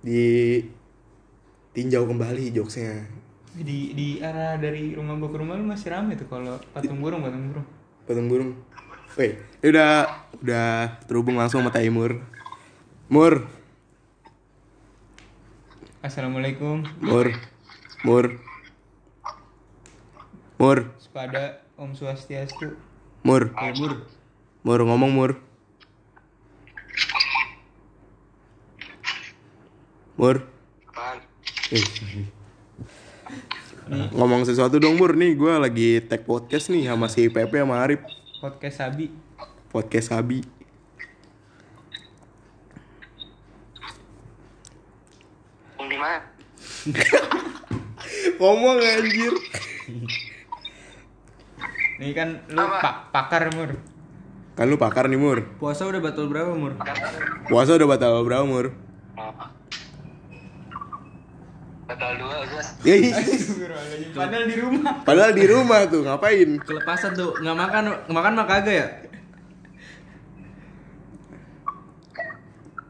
Di 0.00 0.22
tinjau 1.72 2.04
kembali 2.04 2.50
jokesnya. 2.50 3.06
di 3.54 3.90
di 3.92 4.08
arah 4.18 4.54
dari 4.54 4.94
rumah 4.94 5.14
gua 5.14 5.30
ke 5.30 5.38
rumah 5.38 5.54
lu 5.54 5.66
masih 5.66 5.90
rame 5.90 6.14
tuh 6.14 6.26
kalau 6.26 6.54
patung 6.70 6.98
burung 6.98 7.22
patung 7.22 7.44
burung 7.48 7.66
Patung 8.02 8.26
burung. 8.26 8.50
Woi, 9.14 9.30
ini 9.34 9.68
udah 9.68 9.90
udah 10.38 10.68
terhubung 11.04 11.34
langsung 11.34 11.60
sama 11.60 11.70
Taimur. 11.70 12.22
Mur, 13.08 13.48
assalamualaikum. 16.04 16.84
Mur, 17.00 17.32
Mur, 18.04 18.36
Mur, 20.60 20.92
sepada 21.00 21.64
om 21.80 21.96
swastiastu. 21.96 22.76
Mur, 23.24 23.48
Mur. 23.80 24.04
Mur 24.60 24.80
ngomong 24.84 25.08
Mur. 25.08 25.40
Mur. 30.20 30.44
Eh, 31.72 31.84
ngomong 34.12 34.44
sesuatu 34.44 34.76
dong 34.76 35.00
Mur. 35.00 35.16
Nih 35.16 35.32
gue 35.32 35.54
lagi 35.56 36.04
tag 36.04 36.28
podcast 36.28 36.68
nih 36.68 36.92
sama 36.92 37.08
si 37.08 37.32
Pepe 37.32 37.56
sama 37.56 37.80
Arif. 37.80 38.04
Podcast 38.44 38.84
Sabi. 38.84 39.08
Podcast 39.72 40.12
Sabi 40.12 40.57
di 45.98 46.00
mana? 46.00 46.22
ngomong 48.38 48.78
anjir 48.78 49.34
Ini 51.98 52.14
kan 52.14 52.28
lu 52.46 52.62
pak 52.78 53.10
pakar 53.10 53.50
mur. 53.50 53.74
kan 54.54 54.66
lu 54.66 54.78
pakar 54.78 55.06
nih 55.06 55.18
Mur 55.18 55.42
Puasa 55.58 55.82
udah 55.84 55.98
batal 55.98 56.26
berapa, 56.26 56.54
Mur? 56.54 56.78
puasa 57.46 57.74
udah 57.74 57.88
batal 57.88 58.22
berapa 58.22 58.42
Mur. 58.42 58.70
Batal 61.84 62.10
dua 62.14 62.36
gua. 62.44 62.62
Ih, 62.84 63.10
Padahal 64.12 64.44
di 64.44 64.54
rumah. 64.54 64.92
padahal 65.02 65.32
di 65.32 65.44
rumah 65.46 65.80
tuh 65.88 66.04
ngapain 66.04 66.50
Kelepasan 66.60 67.16
tuh, 67.16 67.32
nggak 67.34 67.56
makan, 67.56 67.82
nggak 68.06 68.14
makan 68.14 68.32
mah 68.34 68.46
kagak 68.46 68.74
ya? 68.76 68.86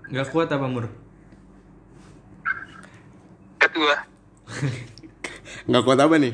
Nggak 0.09 0.29
kuat 0.29 0.49
apa, 0.49 0.66
Mur? 0.66 0.88
Kedua. 3.59 3.94
nggak 5.68 5.83
kuat 5.85 6.01
apa 6.01 6.16
nih 6.16 6.33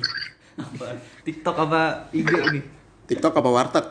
Apa? 0.55 0.87
TikTok 1.27 1.57
apa 1.59 2.07
IG 2.15 2.31
nih? 2.31 2.63
TikTok 3.11 3.35
apa 3.35 3.51
warteg 3.51 3.87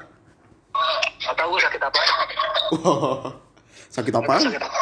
Atau 1.23 1.45
gua 1.51 1.59
sakit 1.59 1.81
apa? 1.83 1.99
Wah, 2.79 3.27
sakit 3.95 4.13
apa 4.15 4.33
Sakit 4.39 4.63
apa? 4.63 4.79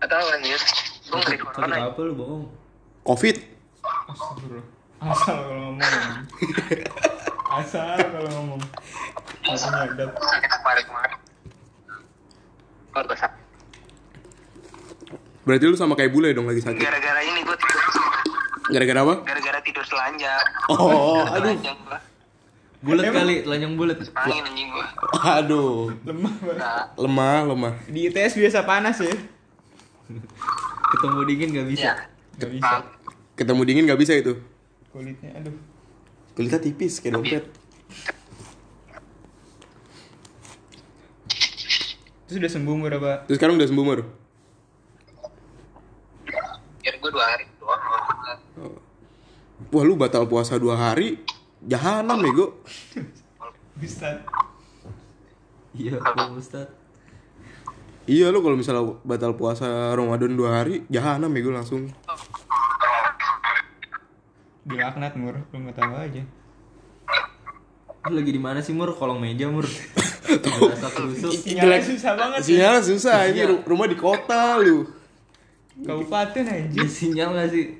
Atau 0.00 0.18
anjir. 0.34 0.60
Gua 1.06 1.18
ngeri 1.22 1.36
Sakit 1.38 1.82
apa 1.86 2.00
lu 2.02 2.12
bohong? 2.18 2.44
covid. 3.06 3.36
Asal 5.00 5.36
kalau 5.40 5.72
ngomong. 5.72 5.80
Asal 7.56 7.96
kalau 7.96 8.30
ngomong. 8.36 8.60
Langsung 9.48 9.72
nyadap. 9.72 10.10
Sakit 10.12 10.50
kemarin 10.52 10.84
kemarin. 10.84 11.18
Sakit. 13.16 13.39
Berarti 15.40 15.64
lu 15.64 15.74
sama 15.74 15.94
kayak 15.94 16.10
bule 16.10 16.30
dong 16.30 16.44
lagi 16.44 16.60
sakit 16.60 16.78
Gara-gara 16.78 17.20
ini 17.22 17.40
gua 17.42 17.56
tidur. 17.56 17.82
gara-gara 18.68 19.00
apa 19.00 19.14
Gara-gara 19.22 19.58
tidur 19.60 19.82
telanjang. 19.82 20.44
oh 20.68 20.76
Tidur 20.76 21.24
aduh 21.26 21.44
telanjang 21.50 21.78
gua. 21.82 21.98
Bulat 22.80 23.04
kali, 23.06 23.44
telanjang 23.44 23.72
bulat. 23.74 23.96
Angin 24.14 24.40
anjing 24.42 24.68
gua. 24.70 24.86
aduh 25.34 25.92
Lemah 26.02 26.34
banget. 26.34 26.58
Nah, 26.58 26.84
lemah 26.96 27.38
lemah 27.46 27.72
Di 27.86 28.08
ITS 28.08 28.32
biasa 28.34 28.58
panas 28.62 28.96
ya. 28.98 29.12
Ketemu 30.90 31.18
dingin 31.24 31.48
nggak 31.50 31.68
bisa. 31.68 31.84
ya. 31.86 31.94
Gak 32.36 32.50
bisa. 32.50 32.74
ketemu 33.32 33.60
dingin 33.62 33.84
nggak 33.84 33.96
bisa 33.98 34.12
itu 34.14 34.32
Kulitnya 34.90 35.30
aduh. 35.34 35.52
kulitnya 36.32 36.56
tipis 36.58 36.98
kayak 36.98 37.14
dompet 37.14 37.44
Terus 42.22 42.36
udah 42.38 42.50
sembuh 42.50 42.74
berapa? 42.80 43.10
terus 43.24 43.36
sekarang 43.36 43.54
udah 43.54 43.66
sembuh 43.66 43.82
Mur 43.82 44.00
Biar 46.78 46.94
gua 46.96 47.10
dua 47.10 47.24
hari 47.26 47.44
doang. 47.54 47.82
Wah 49.70 49.82
lu 49.82 49.94
batal 49.94 50.26
puasa 50.26 50.56
dua 50.56 50.76
hari 50.76 51.18
jahanam 51.62 52.18
bego 52.18 52.58
Ustaz. 53.80 54.20
Iya, 55.72 55.96
Ustad. 56.34 56.68
iya 58.04 58.28
lu 58.28 58.38
kalau 58.38 58.52
misalnya 58.54 58.98
batal 59.00 59.32
puasa 59.32 59.64
Ramadan 59.90 60.34
dua 60.34 60.60
hari 60.60 60.82
jahanam 60.86 61.30
bego 61.30 61.48
langsung 61.48 61.88
dilaknat 64.62 65.16
mur 65.16 65.40
lu 65.46 65.56
nggak 65.58 65.76
tahu 65.76 65.94
aja 65.96 66.22
Lu 68.00 68.16
lagi 68.16 68.32
di 68.32 68.40
mana 68.40 68.64
sih 68.64 68.72
Mur? 68.72 68.96
Kolong 68.96 69.20
meja 69.20 69.44
Mur. 69.44 69.68
Sinyalnya 71.44 71.84
susah 71.84 72.16
banget 72.16 72.40
ya 72.40 72.46
Sinyalnya 72.48 72.80
susah, 72.80 73.28
ini 73.28 73.44
ru- 73.44 73.60
rumah 73.60 73.84
di 73.84 73.92
kota 73.92 74.56
lu. 74.56 74.88
kabupaten 75.80 76.44
anjir 76.44 76.88
sinyal 76.88 77.36
gak 77.36 77.52
sih? 77.52 77.76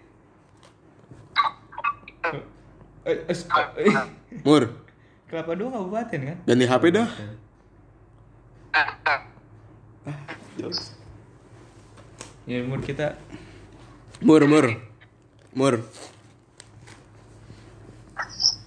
Eh, 3.03 3.17
eh, 3.25 3.37
eh, 3.81 3.95
Mur, 4.43 4.63
kelapa 5.27 5.53
dua 5.55 5.69
kabupaten 5.71 6.21
kan? 6.23 6.39
Ganti 6.45 6.65
HP 6.65 6.85
dah. 6.91 7.09
ya 12.45 12.59
mur 12.63 12.81
kita 12.83 13.15
Mur, 14.21 14.45
mur. 14.45 14.67
Mur, 15.51 15.75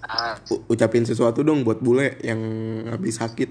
Ah, 0.04 0.36
u- 0.52 0.62
ucapin 0.68 1.08
sesuatu 1.08 1.42
dong 1.42 1.64
buat 1.64 1.80
bule 1.80 2.20
yang 2.22 2.38
habis 2.88 3.18
sakit. 3.18 3.50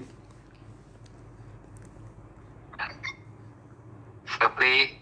tapi 4.33 4.95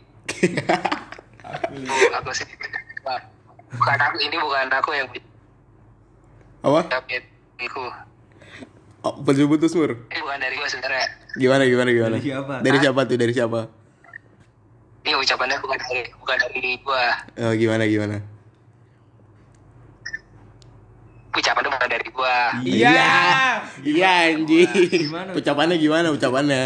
aku, 1.44 1.76
aku 2.18 2.30
sih 2.32 2.48
bukan 3.72 3.98
aku 4.00 4.18
ini 4.22 4.38
bukan 4.38 4.68
aku 4.72 4.90
yang 4.94 5.08
Apa? 6.62 6.80
ucapin 6.86 7.22
aku 7.58 7.86
Oh, 9.02 9.18
putus-putus, 9.20 9.74
Mur. 9.74 9.98
ini 10.08 10.22
bukan 10.22 10.38
dari 10.38 10.54
gue 10.54 10.68
sebenarnya 10.68 11.06
Gimana, 11.34 11.64
gimana, 11.66 11.90
gimana? 11.90 12.16
Dari 12.16 12.28
siapa? 12.28 12.54
Dari 12.62 12.78
siapa 12.78 13.00
tuh? 13.04 13.18
Dari 13.18 13.34
siapa? 13.34 13.62
ini 15.02 15.18
ucapannya 15.18 15.58
bukan 15.58 15.78
dari 15.82 16.02
bukan 16.14 16.38
dari 16.38 16.72
gue 16.78 17.04
Oh, 17.36 17.54
gimana, 17.56 17.84
gimana? 17.84 18.18
ucapannya 21.32 21.70
bukan 21.72 21.90
dari 21.90 22.10
gue 22.12 22.36
iya 22.70 23.10
Iya, 23.82 24.12
anjing. 24.30 24.70
Gimana? 25.10 25.30
Ucapannya 25.34 25.76
gimana 25.76 26.08
ucapannya? 26.12 26.66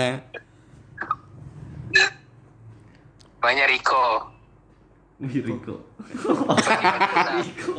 banyak 3.37 3.65
Riko 3.69 4.34
Wih, 5.15 5.39
Riko. 5.39 5.75
Riko 6.11 6.43
Riko. 7.39 7.73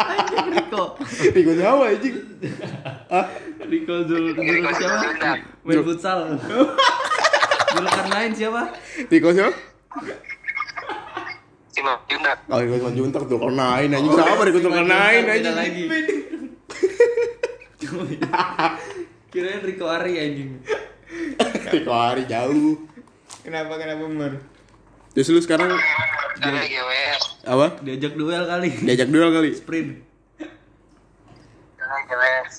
Anjing 0.00 0.46
Riko. 0.48 0.82
Riko 1.28 1.50
siapa 1.52 1.82
anjing? 1.86 2.14
Riko 3.68 3.94
Zul, 4.08 4.24
Zul 4.32 4.44
Riko 4.48 4.70
siapa? 4.72 4.96
Main 5.60 5.80
futsal. 5.84 6.20
Julukan 7.70 8.06
lain 8.08 8.32
siapa? 8.32 8.62
Riko 9.06 9.28
siapa? 9.30 9.52
Sima 11.70 12.00
Jundak 12.08 12.38
Oh, 12.48 12.58
Riko 12.58 12.76
sama 12.80 12.90
Juntak 12.90 13.22
tuh 13.28 13.38
kernain 13.38 13.88
anjing 13.92 14.12
sama 14.16 14.42
Riko 14.42 14.58
tuh 14.58 14.70
Beda 14.72 14.96
anjing. 15.28 15.54
lagi. 15.54 15.84
Cuma. 17.80 18.04
Kirain 19.28 19.60
Riko 19.60 19.84
Ari 19.84 20.12
anjing. 20.16 20.50
Riko 21.70 21.92
hari 21.92 22.24
jauh. 22.24 22.88
kenapa 23.40 23.72
kenapa 23.76 24.04
mur 24.04 24.32
Terus 25.10 25.26
lu 25.28 25.40
sekarang 25.40 25.74
GWS 26.38 27.22
apa? 27.42 27.66
Diajak 27.82 28.14
duel 28.14 28.44
kali. 28.44 28.70
Diajak 28.80 29.08
duel 29.08 29.30
kali. 29.30 29.50
Sprint. 29.52 29.90
karena 31.80 31.96
GWS 32.06 32.54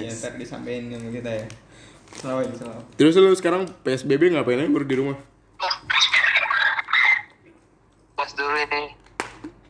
ya 0.00 0.10
ntar 0.10 0.32
disampein 0.34 0.88
sama 0.88 1.12
kita 1.12 1.30
ya 1.30 1.46
selalu 2.14 2.38
aja 2.42 2.54
selalu 2.56 2.80
Terus 2.96 3.14
lu 3.14 3.30
sekarang 3.34 3.62
PSBB 3.84 4.32
ngapain 4.32 4.56
aja 4.56 4.66
baru 4.66 4.82
di 4.82 4.96
rumah? 4.96 5.18
pas 8.14 8.30
dulu 8.30 8.56
ini 8.56 8.82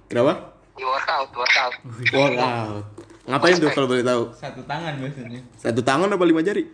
Kenapa? 0.07 0.55
di 0.73 0.83
workout 0.83 1.31
workout 1.33 1.75
Workout. 2.11 2.85
Ngapain 3.25 3.57
tuh 3.59 3.71
kalau 3.71 3.89
boleh 3.89 4.05
tahu? 4.05 4.23
satu 4.33 4.63
tangan 4.63 4.95
biasanya 4.97 5.41
Satu 5.55 5.81
tangan 5.81 6.09
apa 6.09 6.25
lima 6.25 6.41
jari? 6.41 6.65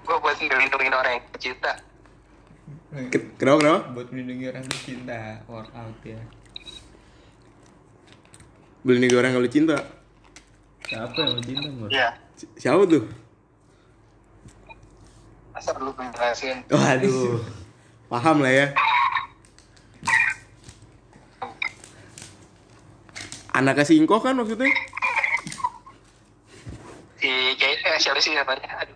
gue 0.00 0.16
buat 0.18 0.36
ngelindungin 0.40 0.87
orang 0.98 1.12
yang 1.14 1.24
cinta 1.38 1.72
Ke- 3.08 3.32
Kenapa 3.36 3.58
kenapa? 3.58 3.80
buat 3.92 4.08
melindungi 4.08 4.44
orang 4.46 4.64
tercinta 4.64 5.20
workout 5.44 5.98
ya 6.02 6.20
Beli 8.78 9.02
nih 9.02 9.10
orang 9.12 9.34
yang 9.34 9.42
lu 9.42 9.50
cinta. 9.50 9.76
Siapa 10.82 11.12
yang 11.18 11.34
lu 11.34 11.42
cinta, 11.42 11.66
Mur? 11.68 11.88
iya 11.88 12.14
Si- 12.32 12.48
Siapa 12.56 12.82
tuh? 12.84 13.04
masa 15.50 15.74
perlu 15.74 15.90
penjelasin 15.90 16.62
Waduh. 16.66 17.42
Paham 18.06 18.40
lah 18.40 18.48
ya. 18.48 18.66
Anak 23.50 23.74
kasih 23.76 23.98
ingkoh 23.98 24.18
kan 24.18 24.32
maksudnya? 24.32 24.70
si 27.18 27.26
kayak 27.58 27.82
eh, 27.82 27.98
siapa 27.98 28.22
sih 28.22 28.30
namanya 28.30 28.78
aduh 28.78 28.94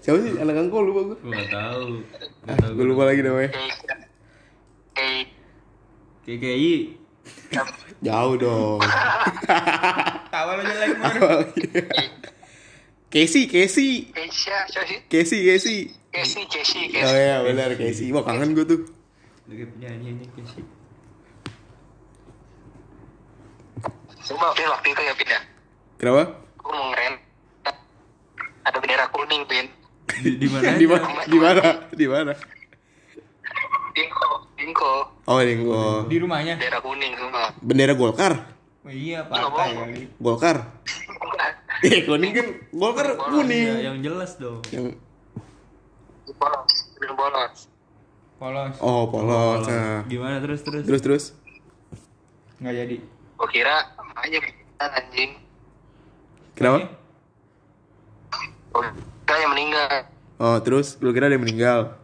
Siapa 0.00 0.16
sih 0.18 0.32
anak 0.34 0.56
angkol 0.58 0.82
lupa 0.88 1.00
gue? 1.06 1.16
Gua 1.20 1.32
gak 1.34 1.48
tahu. 1.50 1.84
Gak 2.08 2.28
Ah, 2.46 2.56
tahu. 2.56 2.72
gue 2.72 2.86
lupa 2.86 3.02
lagi 3.04 3.20
namanya. 3.20 3.50
kayak 3.52 3.76
kayak 4.96 5.24
KKI. 6.24 6.74
Jauh 8.00 8.34
dong. 8.34 8.80
tawa 10.32 10.56
lo 10.56 10.62
jelek 10.62 10.90
Casey, 13.10 13.44
Casey, 13.44 14.06
sih 14.06 14.30
Casey, 15.10 15.40
Casey. 15.42 15.78
Casey 16.10 16.42
Casey 16.46 16.82
Oh 16.86 16.94
Casey 16.94 17.18
iya 17.18 17.42
benar 17.42 17.74
Casey. 17.74 18.08
Wah 18.10 18.22
kangen 18.22 18.54
gue 18.54 18.64
tuh. 18.64 18.80
Lagi 19.46 19.66
penyanyi 19.68 20.14
aja 20.14 20.26
Casey. 20.32 20.62
Cuma 24.22 24.48
waktu 24.48 24.62
waktu 24.64 24.88
itu 24.88 25.02
ya 25.02 25.14
Pin 25.14 25.28
ya 25.28 25.40
Kenapa? 25.98 26.22
gue 26.56 26.70
mau 26.70 26.86
ngeren 26.94 27.14
ada 28.62 28.78
bendera 28.78 29.10
kuning 29.10 29.42
Pin 29.44 29.66
Di, 30.20 30.36
di 30.36 30.46
mana? 30.46 30.76
Di 30.76 30.86
mana? 30.86 31.06
Di 31.24 31.38
mana? 31.38 31.62
Di 31.90 32.06
mana? 32.06 32.32
Dinko 33.90 34.28
Dinko 34.54 34.92
Oh, 35.24 35.38
Linggo. 35.38 36.06
di 36.06 36.16
rumahnya 36.18 36.54
bendera 36.54 36.78
kuning 36.80 37.12
semua 37.14 37.44
Bendera 37.58 37.94
Golkar. 37.94 38.32
oh, 38.82 38.90
iya 38.90 39.22
partai 39.24 40.06
Golkar. 40.16 40.56
Eh, 41.80 42.04
kuning 42.04 42.32
kan 42.34 42.46
Golkar 42.70 43.06
Ya, 43.08 43.16
kuning. 43.16 43.68
yang 43.80 43.96
jelas 44.00 44.36
dong. 44.36 44.60
Yang 44.68 45.00
bolos 46.30 46.72
belum 46.96 47.16
bolos 47.16 47.56
polos 48.36 48.74
oh 48.80 49.04
polos. 49.06 49.64
Nah. 49.66 50.04
Gimana 50.06 50.38
terus 50.38 50.60
terus? 50.60 50.84
Terus 50.84 51.02
terus. 51.02 51.24
nggak 52.56 52.74
jadi 52.76 52.96
gue 53.40 53.48
kira 53.48 53.72
aja 54.20 54.38
anjing 54.78 55.32
Kenapa? 56.52 56.92
gue 58.70 58.84
kira 59.30 59.46
yang 59.46 59.54
meninggal 59.54 59.94
Oh 60.40 60.56
terus 60.58 60.98
lu 60.98 61.14
kira 61.14 61.30
ada 61.30 61.38
yang 61.38 61.46
meninggal? 61.46 61.94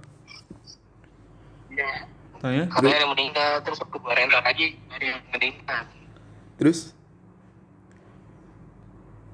Iya. 1.73 2.07
Tanya? 2.39 2.65
katanya 2.71 2.95
ada 2.95 3.03
yang 3.03 3.13
meninggal 3.19 3.51
terus 3.67 3.79
waktu 3.83 3.97
gue 3.99 4.13
rental 4.15 4.43
lagi 4.47 4.67
ada 4.95 5.05
yang 5.11 5.19
meninggal 5.35 5.83
Terus? 6.57 6.81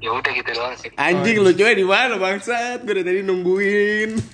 ya 0.02 0.10
udah 0.10 0.32
gitu 0.34 0.50
doang 0.56 0.74
sih 0.80 0.90
Anjing 0.98 1.38
lu 1.38 1.54
cuy 1.54 1.78
di 1.78 1.86
mana 1.86 2.18
bangsat? 2.18 2.82
Gue 2.82 2.90
dari 2.90 3.06
tadi 3.06 3.22
nungguin. 3.22 4.18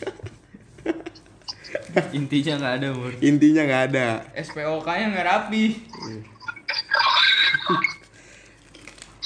Intinya 2.16 2.56
nggak 2.56 2.74
ada, 2.80 2.88
Mur. 2.96 3.12
Intinya 3.20 3.62
nggak 3.68 3.82
ada. 3.92 4.24
SPOK 4.32 4.88
nya 4.88 5.06
nggak 5.12 5.26
rapi 5.28 5.64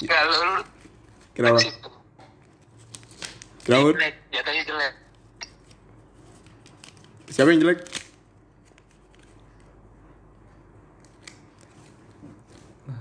Enggak, 0.03 0.21
lu, 0.27 0.35
lu 0.35 0.55
Kenapa? 1.31 1.63
Kenapa? 3.63 3.95
Jelek 3.95 4.15
jatuhnya 4.27 4.63
jelek 4.67 4.93
Siapa 7.31 7.49
yang 7.55 7.61
jelek? 7.63 7.79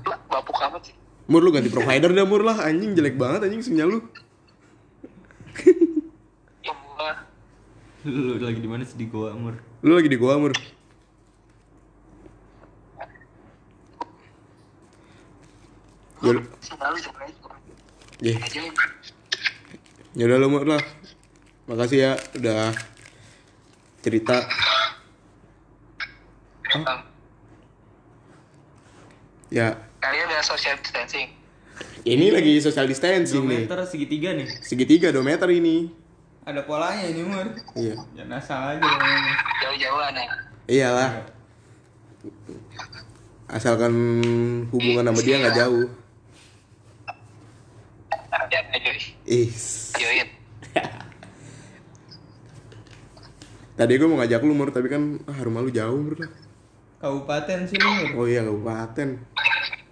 Lah, 0.06 0.18
bapuk 0.30 0.56
amat 0.62 0.82
sih 0.86 0.94
Mur 1.26 1.42
lu 1.42 1.50
ganti 1.50 1.66
provider 1.66 2.14
dah 2.14 2.26
Mur 2.26 2.46
lah 2.46 2.62
anjing 2.62 2.94
jelek 2.94 3.18
banget 3.18 3.46
anjing 3.46 3.62
sinyal 3.62 3.88
lu. 3.88 4.00
ya 6.66 6.74
Lu 8.02 8.36
lagi 8.42 8.58
di 8.58 8.66
mana 8.66 8.82
sih 8.82 8.98
di 8.98 9.06
Goa, 9.06 9.32
Mur? 9.32 9.54
Lu 9.86 9.94
lagi 9.94 10.10
di 10.10 10.18
gua 10.18 10.36
Mur. 10.36 10.52
Ya, 18.22 18.38
jelek 18.38 18.70
ya, 18.70 19.01
ya 20.12 20.24
udah 20.24 20.38
lu 20.38 20.48
Mur 20.48 20.64
lah. 20.66 20.82
Makasih 21.64 21.98
ya 21.98 22.12
udah 22.34 22.74
cerita. 24.00 24.36
Ya, 29.48 29.76
kalian 30.00 30.24
udah 30.26 30.40
social 30.40 30.80
distancing 30.80 31.28
ini 32.02 32.32
lagi 32.32 32.56
social 32.58 32.88
distancing 32.88 33.44
2 33.44 33.52
nih. 33.52 33.60
meter 33.68 33.78
segitiga 33.84 34.30
nih. 34.32 34.48
Segitiga 34.58 35.08
2 35.12 35.20
meter 35.22 35.48
ini. 35.52 35.92
ada 36.42 36.58
polanya 36.66 37.06
ini 37.06 37.22
mur 37.22 37.46
Iya. 37.78 37.94
jangan 38.18 38.34
asal 38.34 38.58
aja 38.74 38.82
ngomongnya. 38.82 39.34
jauh-jauhan 39.62 40.12
ya 40.16 40.34
Iyalah. 40.66 41.10
asalkan 43.46 43.92
hubungan 44.74 45.06
sama 45.06 45.20
dia 45.22 45.36
nggak 45.38 45.54
jauh 45.54 45.86
Ya, 48.50 48.60
ayo. 48.74 48.92
is 49.24 49.81
tadi 53.82 53.98
gue 53.98 54.06
mau 54.06 54.22
ngajak 54.22 54.46
lu 54.46 54.54
mur 54.54 54.70
tapi 54.70 54.86
kan 54.86 55.18
ah, 55.26 55.42
rumah 55.42 55.58
lu 55.58 55.74
jauh 55.74 55.98
mur. 55.98 56.14
Kabupaten 57.02 57.66
sih. 57.66 57.74
Mur. 57.82 58.22
oh 58.22 58.26
iya 58.30 58.46
kabupaten. 58.46 59.18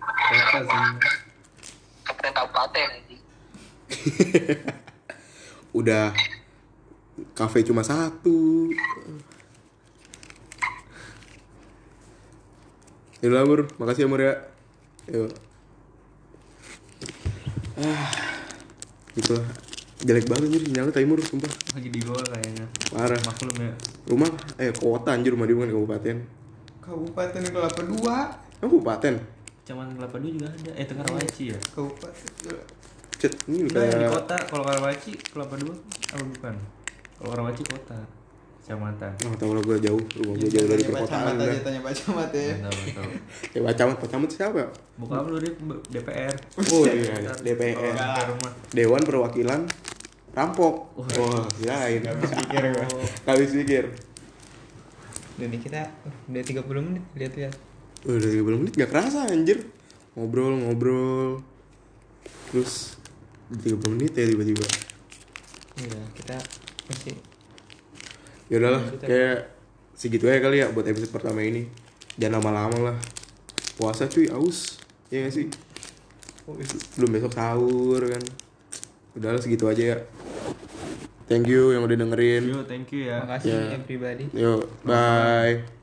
Kota 0.07 0.59
sih. 0.63 0.83
Kabupaten 2.07 2.33
kabupaten 2.39 2.89
udah 5.83 6.15
kafe 7.35 7.67
cuma 7.67 7.83
satu. 7.83 8.71
Yaudah 13.21 13.43
Mur, 13.45 13.69
makasih 13.77 14.07
ya 14.07 14.09
Mur 14.09 14.23
ya. 14.23 14.35
Yuk. 15.11 15.35
Ah, 17.75 18.07
Gitu 19.19 19.35
lah 19.35 19.70
Jelek 20.01 20.25
banget 20.33 20.49
anjir 20.49 20.63
sinyalnya 20.65 20.93
tadi 20.97 21.05
Mur, 21.05 21.21
sumpah 21.21 21.53
Lagi 21.77 21.89
di 21.93 22.01
gol 22.01 22.25
kayaknya. 22.25 22.65
Parah 22.89 23.21
Maklum 23.21 23.57
ya. 23.61 23.73
Rumah, 24.09 24.31
eh 24.57 24.73
kota 24.73 25.13
anjir 25.13 25.37
rumah 25.37 25.45
dia 25.45 25.57
bukan 25.57 25.71
kabupaten 25.71 26.17
Kabupaten 26.81 27.41
Kelapa 27.53 27.83
Dua. 27.85 28.17
Kabupaten? 28.65 29.15
Kecamatan 29.63 29.93
Kelapa 30.01 30.17
Dua 30.17 30.31
juga 30.33 30.49
ada. 30.49 30.73
Eh 30.75 30.85
Tengah 30.89 31.05
Rawaci 31.05 31.43
ya. 31.53 31.59
Kabupaten. 31.77 32.29
Cet, 33.21 33.37
ini 33.53 33.69
Enggak 33.69 33.85
yang 33.85 33.93
di 33.93 34.09
kayak 34.09 34.17
kota. 34.17 34.37
Kalau 34.49 34.65
Karawaci 34.65 35.13
Kelapa 35.21 35.55
Dua 35.61 35.75
apa 36.17 36.25
bukan? 36.25 36.55
Kalau 37.21 37.29
Karawaci 37.37 37.63
kota. 37.69 37.99
Kecamatan. 38.71 39.11
Oh 39.27 39.35
tau 39.35 39.51
lah 39.51 39.63
gue 39.67 39.77
jauh, 39.83 39.99
rumah 40.23 40.35
gue 40.39 40.47
jauh 40.47 40.69
dari 40.71 40.79
Tanya 40.87 40.95
perkotaan 40.95 41.27
Camat 41.27 41.35
udah 41.35 41.51
aja, 41.51 41.61
tanya 41.67 41.81
Pak 41.83 41.93
Camat 41.99 42.31
ya. 42.31 42.55
Tahu. 42.71 43.11
Ya 43.51 43.59
Pak 43.67 43.75
Camat, 43.75 43.97
Pak 43.99 44.09
Camat 44.15 44.29
siapa? 44.31 44.63
Bokap 44.95 45.27
lu 45.27 45.37
dia 45.43 45.53
DPR. 45.91 46.35
Oh 46.71 46.83
iya, 46.87 47.35
DPR 47.43 47.95
rumah. 48.31 48.53
Dewan 48.71 49.03
Perwakilan 49.03 49.67
Rampok 50.31 50.95
Wah, 50.95 51.43
kirain 51.59 52.07
Habis 52.07 52.31
pikir 52.39 52.63
gua. 52.71 52.87
Habis 53.35 53.51
pikir 53.51 53.85
Dan 55.35 55.51
ini 55.51 55.59
kita 55.59 55.91
udah 56.31 56.43
30 56.47 56.87
menit 56.87 57.03
lihat-lihat. 57.19 57.55
Udah 58.07 58.31
30 58.31 58.61
menit 58.63 58.73
gak 58.79 58.95
kerasa 58.95 59.27
anjir 59.27 59.67
Ngobrol, 60.15 60.55
ngobrol 60.63 61.43
Terus 62.55 62.95
30 63.51 63.83
menit 63.99 64.15
ya 64.15 64.31
tiba-tiba 64.31 64.63
Iya, 65.83 65.99
kita 66.15 66.39
masih 66.87 67.19
Ya 68.51 68.59
udahlah, 68.59 68.83
kayak 68.99 69.47
segitu 69.95 70.27
aja 70.27 70.43
kali 70.43 70.59
ya 70.59 70.75
buat 70.75 70.83
episode 70.83 71.15
pertama 71.15 71.39
ini 71.41 71.71
Jangan 72.19 72.43
lama-lama 72.43 72.93
lah 72.93 72.97
Puasa 73.79 74.11
cuy, 74.11 74.27
aus 74.27 74.83
Iya 75.09 75.31
gak 75.31 75.35
sih? 75.35 75.47
Belum 76.99 77.11
besok 77.15 77.31
sahur 77.31 78.03
kan 78.03 78.23
Udahlah 79.15 79.39
segitu 79.39 79.71
aja 79.71 79.95
ya 79.95 79.99
Thank 81.31 81.47
you 81.47 81.71
yang 81.71 81.87
udah 81.87 81.95
dengerin 81.95 82.43
Yo, 82.43 82.67
thank 82.67 82.91
you 82.91 83.07
ya. 83.07 83.23
makasih 83.23 83.55
Ya. 83.55 83.79
everybody. 83.79 84.27
Yuk, 84.35 84.67
bye 84.83 85.80